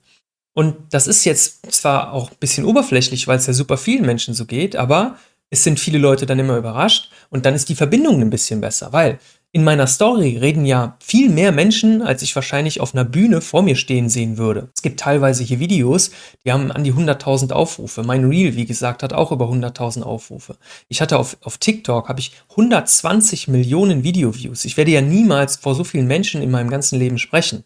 Und 0.54 0.76
das 0.90 1.08
ist 1.08 1.24
jetzt 1.24 1.72
zwar 1.72 2.12
auch 2.12 2.32
ein 2.32 2.38
bisschen 2.42 2.66
oberflächlich, 2.66 3.26
weil 3.26 3.38
es 3.38 3.48
ja 3.48 3.54
super 3.54 3.78
vielen 3.78 4.06
Menschen 4.06 4.34
so 4.34 4.46
geht, 4.46 4.76
aber 4.76 5.18
es 5.50 5.64
sind 5.64 5.80
viele 5.80 5.98
Leute 5.98 6.26
dann 6.26 6.40
immer 6.40 6.58
überrascht 6.58 7.10
und 7.30 7.46
dann 7.46 7.56
ist 7.56 7.70
die 7.70 7.76
Verbindung 7.76 8.20
ein 8.20 8.30
bisschen 8.30 8.60
besser, 8.60 8.92
weil 8.92 9.20
in 9.56 9.64
meiner 9.64 9.88
Story 9.88 10.38
reden 10.38 10.66
ja 10.66 10.98
viel 11.00 11.30
mehr 11.30 11.54
Menschen, 11.54 12.02
als 12.02 12.22
ich 12.22 12.36
wahrscheinlich 12.36 12.82
auf 12.82 12.94
einer 12.94 13.06
Bühne 13.06 13.40
vor 13.40 13.62
mir 13.62 13.78
stehen 13.78 14.10
sehen 14.10 14.38
würde. 14.38 14.68
Es 14.76 14.82
gibt 14.82 15.00
teilweise 15.00 15.46
hier 15.46 15.62
Videos, 15.62 16.12
die 16.44 16.52
haben 16.52 16.74
an 16.74 16.84
die 16.84 16.92
100.000 16.92 17.54
Aufrufe. 17.54 18.04
Mein 18.04 18.26
Reel, 18.26 18.58
wie 18.58 18.66
gesagt, 18.66 19.02
hat 19.02 19.14
auch 19.14 19.32
über 19.32 19.46
100.000 19.46 20.02
Aufrufe. 20.02 20.58
Ich 20.90 21.00
hatte 21.00 21.18
auf, 21.18 21.38
auf 21.42 21.58
TikTok, 21.58 22.10
habe 22.10 22.20
ich 22.20 22.34
120 22.50 23.48
Millionen 23.48 24.04
Video-Views. 24.04 24.66
Ich 24.66 24.76
werde 24.76 24.92
ja 24.92 25.00
niemals 25.00 25.56
vor 25.56 25.74
so 25.74 25.86
vielen 25.86 26.08
Menschen 26.08 26.42
in 26.42 26.52
meinem 26.52 26.70
ganzen 26.70 27.00
Leben 27.00 27.18
sprechen. 27.18 27.64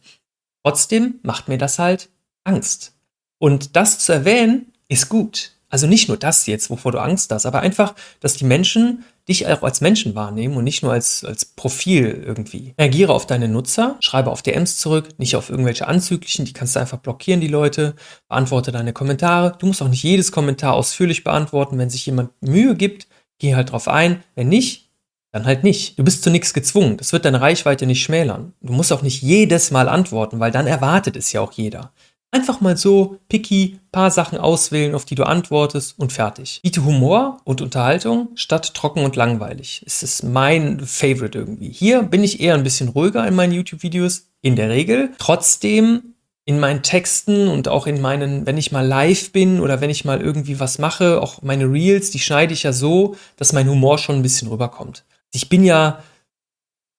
Trotzdem 0.64 1.16
macht 1.24 1.48
mir 1.48 1.58
das 1.58 1.80
halt 1.80 2.10
Angst. 2.44 2.94
Und 3.40 3.76
das 3.76 3.98
zu 3.98 4.12
erwähnen, 4.12 4.74
ist 4.90 5.10
gut. 5.10 5.54
Also 5.70 5.88
nicht 5.88 6.08
nur 6.08 6.18
das 6.18 6.46
jetzt, 6.46 6.70
wovor 6.70 6.92
du 6.92 7.00
Angst 7.00 7.32
hast, 7.32 7.48
aber 7.48 7.62
einfach, 7.62 7.96
dass 8.20 8.36
die 8.36 8.46
Menschen 8.46 9.06
dich 9.30 9.48
auch 9.48 9.64
als 9.64 9.82
Menschen 9.82 10.16
wahrnehmen 10.16 10.58
und 10.58 10.64
nicht 10.64 10.84
nur 10.84 10.92
als, 10.92 11.24
als 11.24 11.46
Profil 11.46 12.24
irgendwie. 12.26 12.74
Reagiere 12.78 13.14
auf 13.14 13.26
deine 13.26 13.48
Nutzer, 13.48 13.98
schreibe 14.02 14.32
auf 14.32 14.42
DMs 14.42 14.78
zurück, 14.78 15.10
nicht 15.18 15.36
auf 15.36 15.50
irgendwelche 15.50 15.88
anzüglichen, 15.88 16.46
die 16.46 16.54
kannst 16.54 16.76
du 16.76 16.80
einfach 16.80 16.98
blockieren, 16.98 17.40
die 17.40 17.48
Leute, 17.48 17.96
beantworte 18.28 18.72
deine 18.72 18.94
Kommentare. 18.94 19.56
Du 19.58 19.68
musst 19.68 19.82
auch 19.82 19.88
nicht 19.88 20.04
jedes 20.04 20.32
Kommentar 20.32 20.74
ausführlich 20.74 21.24
beantworten. 21.24 21.78
Wenn 21.78 21.90
sich 21.90 22.06
jemand 22.06 22.32
Mühe 22.42 22.76
gibt, 22.76 23.08
geh 23.40 23.56
halt 23.56 23.72
drauf 23.72 23.88
ein. 23.88 24.24
Wenn 24.36 24.50
nicht, 24.50 24.90
dann 25.32 25.46
halt 25.46 25.64
nicht. 25.64 25.98
Du 26.00 26.04
bist 26.04 26.24
zu 26.24 26.30
nichts 26.30 26.54
gezwungen. 26.54 26.98
Das 26.98 27.14
wird 27.14 27.26
deine 27.26 27.42
Reichweite 27.42 27.86
nicht 27.86 28.02
schmälern. 28.02 28.54
Du 28.62 28.74
musst 28.74 28.92
auch 28.92 29.04
nicht 29.04 29.22
jedes 29.22 29.70
Mal 29.72 29.88
antworten, 29.88 30.40
weil 30.40 30.52
dann 30.52 30.68
erwartet 30.68 31.16
es 31.16 31.32
ja 31.32 31.42
auch 31.42 31.52
jeder. 31.52 31.94
Einfach 32.32 32.62
mal 32.62 32.78
so 32.78 33.18
picky 33.28 33.80
paar 33.92 34.12
Sachen 34.12 34.38
auswählen, 34.38 34.94
auf 34.94 35.04
die 35.04 35.16
du 35.16 35.24
antwortest 35.24 35.98
und 35.98 36.14
fertig. 36.14 36.60
Biete 36.62 36.86
Humor 36.86 37.38
und 37.44 37.62
Unterhaltung 37.62 38.30
statt 38.36 38.76
trocken 38.76 39.04
und 39.04 39.16
langweilig. 39.16 39.84
Es 39.88 40.04
ist 40.04 40.24
mein 40.24 40.80
Favorite 40.80 41.38
irgendwie. 41.38 41.72
Hier 41.72 42.04
bin 42.04 42.24
ich 42.24 42.40
eher 42.40 42.54
ein 42.54 42.64
bisschen 42.64 42.90
ruhiger 42.90 43.28
in 43.28 43.34
meinen 43.34 43.54
YouTube-Videos, 43.54 44.28
in 44.42 44.56
der 44.56 44.70
Regel. 44.70 45.12
Trotzdem 45.18 46.14
in 46.46 46.60
meinen 46.60 46.84
Texten 46.84 47.48
und 47.48 47.68
auch 47.68 47.88
in 47.88 48.02
meinen, 48.02 48.46
wenn 48.46 48.58
ich 48.58 48.72
mal 48.72 48.86
live 48.86 49.32
bin 49.32 49.60
oder 49.60 49.82
wenn 49.82 49.90
ich 49.90 50.06
mal 50.06 50.22
irgendwie 50.22 50.60
was 50.60 50.80
mache, 50.80 51.22
auch 51.22 51.42
meine 51.42 51.72
Reels, 51.72 52.12
die 52.12 52.20
schneide 52.20 52.54
ich 52.54 52.64
ja 52.64 52.74
so, 52.74 53.16
dass 53.38 53.54
mein 53.54 53.70
Humor 53.70 53.98
schon 53.98 54.16
ein 54.16 54.24
bisschen 54.24 54.48
rüberkommt. 54.48 55.04
Ich 55.32 55.50
bin 55.50 55.64
ja 55.64 56.04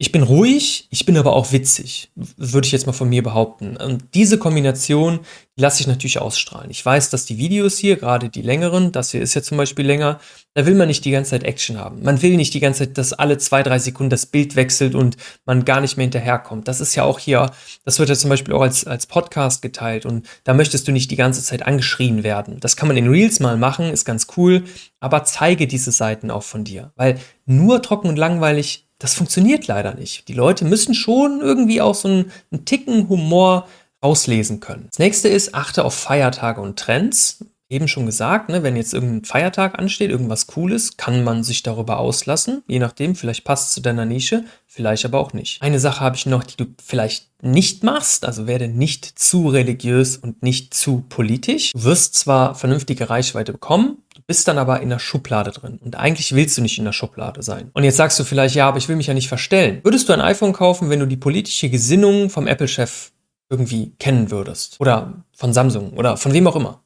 ich 0.03 0.13
bin 0.13 0.23
ruhig, 0.23 0.89
ich 0.89 1.05
bin 1.05 1.19
aber 1.19 1.35
auch 1.35 1.53
witzig, 1.53 2.11
würde 2.15 2.65
ich 2.65 2.73
jetzt 2.73 2.87
mal 2.87 2.95
von 2.95 3.11
mir 3.11 3.23
behaupten. 3.23 3.77
Und 3.77 4.15
diese 4.15 4.39
Kombination, 4.39 5.21
lasse 5.57 5.83
ich 5.83 5.87
natürlich 5.87 6.19
ausstrahlen. 6.19 6.71
Ich 6.71 6.85
weiß, 6.85 7.11
dass 7.11 7.27
die 7.27 7.37
Videos 7.37 7.77
hier, 7.77 7.97
gerade 7.97 8.31
die 8.31 8.41
längeren, 8.41 8.93
das 8.93 9.11
hier 9.11 9.21
ist 9.21 9.35
ja 9.35 9.43
zum 9.43 9.59
Beispiel 9.59 9.87
länger, 9.87 10.19
da 10.55 10.65
will 10.65 10.75
man 10.75 10.89
nicht 10.89 11.05
die 11.05 11.11
ganze 11.11 11.33
Zeit 11.33 11.45
Action 11.45 11.79
haben. 11.79 12.03
Man 12.03 12.23
will 12.23 12.37
nicht 12.37 12.55
die 12.55 12.61
ganze 12.61 12.87
Zeit, 12.87 12.97
dass 12.97 13.13
alle 13.13 13.37
zwei, 13.37 13.63
drei 13.63 13.79
Sekunden 13.79 14.09
das 14.09 14.25
Bild 14.25 14.57
wechselt 14.57 14.95
und 14.95 15.19
man 15.45 15.67
gar 15.67 15.83
nicht 15.83 15.99
mehr 15.99 16.05
hinterherkommt. 16.05 16.67
Das 16.67 16.81
ist 16.81 16.95
ja 16.95 17.05
auch 17.05 17.19
hier, 17.19 17.51
das 17.85 17.99
wird 17.99 18.09
ja 18.09 18.15
zum 18.15 18.31
Beispiel 18.31 18.55
auch 18.55 18.63
als, 18.63 18.87
als 18.87 19.07
Podcast 19.07 19.61
geteilt 19.61 20.07
und 20.07 20.27
da 20.45 20.55
möchtest 20.55 20.89
du 20.89 20.93
nicht 20.93 21.11
die 21.11 21.17
ganze 21.17 21.43
Zeit 21.43 21.63
angeschrien 21.67 22.25
werden. 22.25 22.59
Das 22.59 22.75
kann 22.75 22.89
man 22.89 22.97
in 22.97 23.09
Reels 23.09 23.39
mal 23.39 23.59
machen, 23.59 23.93
ist 23.93 24.07
ganz 24.07 24.29
cool, 24.39 24.65
aber 24.99 25.25
zeige 25.25 25.67
diese 25.67 25.93
Seiten 25.93 26.31
auch 26.31 26.43
von 26.43 26.65
dir, 26.65 26.93
weil 26.97 27.21
nur 27.45 27.83
trocken 27.83 28.09
und 28.09 28.17
langweilig 28.17 28.87
das 29.01 29.15
funktioniert 29.15 29.67
leider 29.67 29.95
nicht. 29.95 30.29
Die 30.29 30.35
Leute 30.35 30.65
müssen 30.65 30.95
schon 30.95 31.41
irgendwie 31.41 31.81
auch 31.81 31.95
so 31.95 32.07
einen, 32.07 32.31
einen 32.53 32.65
Ticken 32.65 33.09
Humor 33.09 33.67
auslesen 34.01 34.61
können. 34.61 34.87
Das 34.91 34.99
nächste 34.99 35.29
ist, 35.29 35.55
achte 35.55 35.85
auf 35.85 35.95
Feiertage 35.95 36.61
und 36.61 36.79
Trends. 36.79 37.45
Eben 37.69 37.87
schon 37.87 38.05
gesagt, 38.05 38.49
ne, 38.49 38.65
wenn 38.65 38.75
jetzt 38.75 38.93
irgendein 38.93 39.25
Feiertag 39.25 39.79
ansteht, 39.79 40.11
irgendwas 40.11 40.49
Cooles, 40.49 40.97
kann 40.97 41.23
man 41.23 41.45
sich 41.45 41.63
darüber 41.63 42.01
auslassen. 42.01 42.65
Je 42.67 42.81
nachdem, 42.81 43.15
vielleicht 43.15 43.45
passt 43.45 43.69
es 43.69 43.75
zu 43.75 43.81
deiner 43.81 44.05
Nische, 44.05 44.45
vielleicht 44.67 45.05
aber 45.05 45.21
auch 45.21 45.33
nicht. 45.33 45.63
Eine 45.63 45.79
Sache 45.79 46.01
habe 46.01 46.17
ich 46.17 46.27
noch, 46.27 46.43
die 46.43 46.57
du 46.57 46.67
vielleicht 46.85 47.31
nicht 47.43 47.85
machst, 47.85 48.25
also 48.25 48.49
werde 48.49 48.67
nicht 48.67 49.05
zu 49.05 49.49
religiös 49.49 50.17
und 50.17 50.43
nicht 50.43 50.75
zu 50.75 51.05
politisch. 51.09 51.71
Du 51.73 51.85
wirst 51.85 52.17
zwar 52.17 52.57
vernünftige 52.57 53.09
Reichweite 53.09 53.53
bekommen, 53.53 53.99
bist 54.31 54.47
dann 54.47 54.59
aber 54.59 54.81
in 54.81 54.91
der 54.91 55.01
Schublade 55.01 55.51
drin. 55.51 55.81
Und 55.83 55.97
eigentlich 55.97 56.37
willst 56.37 56.57
du 56.57 56.63
nicht 56.63 56.79
in 56.79 56.85
der 56.85 56.93
Schublade 56.93 57.43
sein. 57.43 57.73
Und 57.73 57.83
jetzt 57.83 57.97
sagst 57.97 58.17
du 58.21 58.23
vielleicht, 58.23 58.55
ja, 58.55 58.69
aber 58.69 58.79
ich 58.79 58.89
will 58.89 58.95
mich 58.95 59.09
ja 59.09 59.15
nicht 59.15 59.27
verstellen. 59.27 59.81
Würdest 59.83 60.09
du 60.09 60.13
ein 60.13 60.21
iPhone 60.21 60.53
kaufen, 60.53 60.89
wenn 60.89 61.01
du 61.01 61.07
die 61.07 61.17
politische 61.17 61.69
Gesinnung 61.69 62.31
vom 62.31 62.47
Apple-Chef 62.47 63.11
irgendwie 63.49 63.91
kennen 63.99 64.31
würdest? 64.31 64.77
Oder 64.79 65.25
von 65.33 65.53
Samsung 65.53 65.95
oder 65.95 66.17
von 66.17 66.33
wem 66.33 66.47
auch 66.47 66.55
immer? 66.55 66.81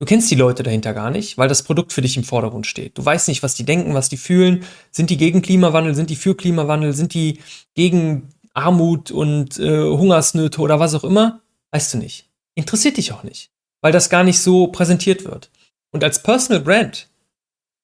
Du 0.00 0.04
kennst 0.04 0.32
die 0.32 0.34
Leute 0.34 0.64
dahinter 0.64 0.92
gar 0.92 1.12
nicht, 1.12 1.38
weil 1.38 1.46
das 1.46 1.62
Produkt 1.62 1.92
für 1.92 2.02
dich 2.02 2.16
im 2.16 2.24
Vordergrund 2.24 2.66
steht. 2.66 2.98
Du 2.98 3.04
weißt 3.04 3.28
nicht, 3.28 3.44
was 3.44 3.54
die 3.54 3.64
denken, 3.64 3.94
was 3.94 4.08
die 4.08 4.16
fühlen. 4.16 4.64
Sind 4.90 5.10
die 5.10 5.16
gegen 5.16 5.42
Klimawandel? 5.42 5.94
Sind 5.94 6.10
die 6.10 6.16
für 6.16 6.34
Klimawandel? 6.34 6.92
Sind 6.92 7.14
die 7.14 7.38
gegen 7.76 8.30
Armut 8.52 9.12
und 9.12 9.60
äh, 9.60 9.84
Hungersnöte 9.84 10.60
oder 10.60 10.80
was 10.80 10.96
auch 10.96 11.04
immer? 11.04 11.40
Weißt 11.70 11.94
du 11.94 11.98
nicht. 11.98 12.28
Interessiert 12.56 12.96
dich 12.96 13.12
auch 13.12 13.22
nicht, 13.22 13.52
weil 13.80 13.92
das 13.92 14.10
gar 14.10 14.24
nicht 14.24 14.40
so 14.40 14.66
präsentiert 14.66 15.24
wird. 15.24 15.50
Und 15.92 16.04
als 16.04 16.22
Personal 16.22 16.62
Brand 16.62 17.08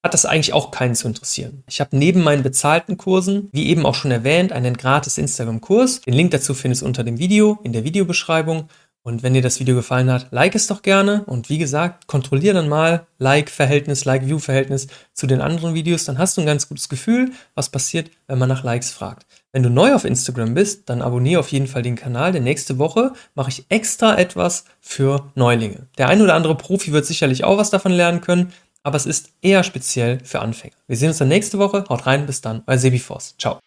hat 0.04 0.14
das 0.14 0.24
eigentlich 0.24 0.52
auch 0.52 0.70
keinen 0.70 0.94
zu 0.94 1.08
interessieren. 1.08 1.64
Ich 1.68 1.80
habe 1.80 1.96
neben 1.96 2.22
meinen 2.22 2.44
bezahlten 2.44 2.96
Kursen, 2.96 3.48
wie 3.52 3.66
eben 3.66 3.84
auch 3.84 3.96
schon 3.96 4.12
erwähnt, 4.12 4.52
einen 4.52 4.76
gratis 4.76 5.18
Instagram-Kurs. 5.18 6.02
Den 6.02 6.14
Link 6.14 6.30
dazu 6.30 6.54
findest 6.54 6.82
du 6.82 6.86
unter 6.86 7.02
dem 7.02 7.18
Video, 7.18 7.58
in 7.64 7.72
der 7.72 7.82
Videobeschreibung. 7.82 8.68
Und 9.06 9.22
wenn 9.22 9.34
dir 9.34 9.40
das 9.40 9.60
Video 9.60 9.76
gefallen 9.76 10.10
hat, 10.10 10.26
like 10.32 10.56
es 10.56 10.66
doch 10.66 10.82
gerne. 10.82 11.22
Und 11.26 11.48
wie 11.48 11.58
gesagt, 11.58 12.08
kontrollier 12.08 12.54
dann 12.54 12.68
mal 12.68 13.06
Like-Verhältnis, 13.18 14.04
Like-View-Verhältnis 14.04 14.88
zu 15.12 15.28
den 15.28 15.40
anderen 15.40 15.74
Videos. 15.74 16.06
Dann 16.06 16.18
hast 16.18 16.36
du 16.36 16.40
ein 16.40 16.46
ganz 16.46 16.68
gutes 16.68 16.88
Gefühl, 16.88 17.30
was 17.54 17.70
passiert, 17.70 18.10
wenn 18.26 18.40
man 18.40 18.48
nach 18.48 18.64
Likes 18.64 18.90
fragt. 18.90 19.24
Wenn 19.52 19.62
du 19.62 19.70
neu 19.70 19.94
auf 19.94 20.04
Instagram 20.04 20.54
bist, 20.54 20.90
dann 20.90 21.02
abonniere 21.02 21.38
auf 21.38 21.52
jeden 21.52 21.68
Fall 21.68 21.82
den 21.82 21.94
Kanal, 21.94 22.32
denn 22.32 22.42
nächste 22.42 22.78
Woche 22.78 23.12
mache 23.36 23.50
ich 23.50 23.66
extra 23.68 24.18
etwas 24.18 24.64
für 24.80 25.30
Neulinge. 25.36 25.86
Der 25.98 26.08
ein 26.08 26.20
oder 26.20 26.34
andere 26.34 26.56
Profi 26.56 26.90
wird 26.90 27.06
sicherlich 27.06 27.44
auch 27.44 27.58
was 27.58 27.70
davon 27.70 27.92
lernen 27.92 28.22
können, 28.22 28.52
aber 28.82 28.96
es 28.96 29.06
ist 29.06 29.30
eher 29.40 29.62
speziell 29.62 30.18
für 30.24 30.40
Anfänger. 30.40 30.74
Wir 30.88 30.96
sehen 30.96 31.10
uns 31.10 31.18
dann 31.18 31.28
nächste 31.28 31.58
Woche. 31.60 31.84
Haut 31.88 32.06
rein, 32.06 32.26
bis 32.26 32.40
dann, 32.40 32.64
euer 32.66 32.78
Sebi 32.78 32.98
Force. 32.98 33.36
Ciao. 33.38 33.60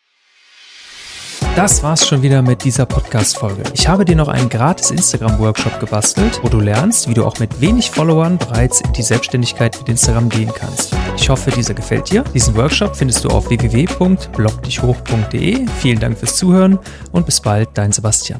Das 1.56 1.84
war's 1.84 2.08
schon 2.08 2.22
wieder 2.22 2.42
mit 2.42 2.64
dieser 2.64 2.86
Podcast-Folge. 2.86 3.64
Ich 3.74 3.88
habe 3.88 4.06
dir 4.06 4.16
noch 4.16 4.30
einen 4.30 4.50
gratis 4.50 4.92
Instagram-Workshop 4.92 5.80
gebastelt, 5.80 6.40
wo 6.42 6.48
du 6.48 6.60
lernst, 6.60 7.10
wie 7.10 7.14
du 7.14 7.26
auch 7.26 7.38
mit 7.40 7.60
wenig 7.60 7.92
Followern 7.92 8.38
bereits 8.38 8.82
in 8.82 8.94
die 8.94 9.04
Selbstständigkeit 9.04 9.78
mit 9.78 9.90
Instagram 9.90 10.30
gehen 10.30 10.52
kannst. 10.54 10.96
Ich 11.18 11.30
hoffe, 11.30 11.52
dieser 11.52 11.74
gefällt 11.74 12.12
dir. 12.12 12.24
Diesen 12.34 12.56
Workshop 12.56 12.96
findest 12.96 13.26
du 13.26 13.30
auf 13.30 13.50
www.blogdichhoch.de. 13.50 15.68
Vielen 15.80 16.00
Dank 16.00 16.18
fürs 16.18 16.38
Zuhören 16.38 16.80
und 17.12 17.26
bis 17.26 17.42
bald, 17.42 17.70
dein 17.74 17.92
Sebastian. 17.92 18.40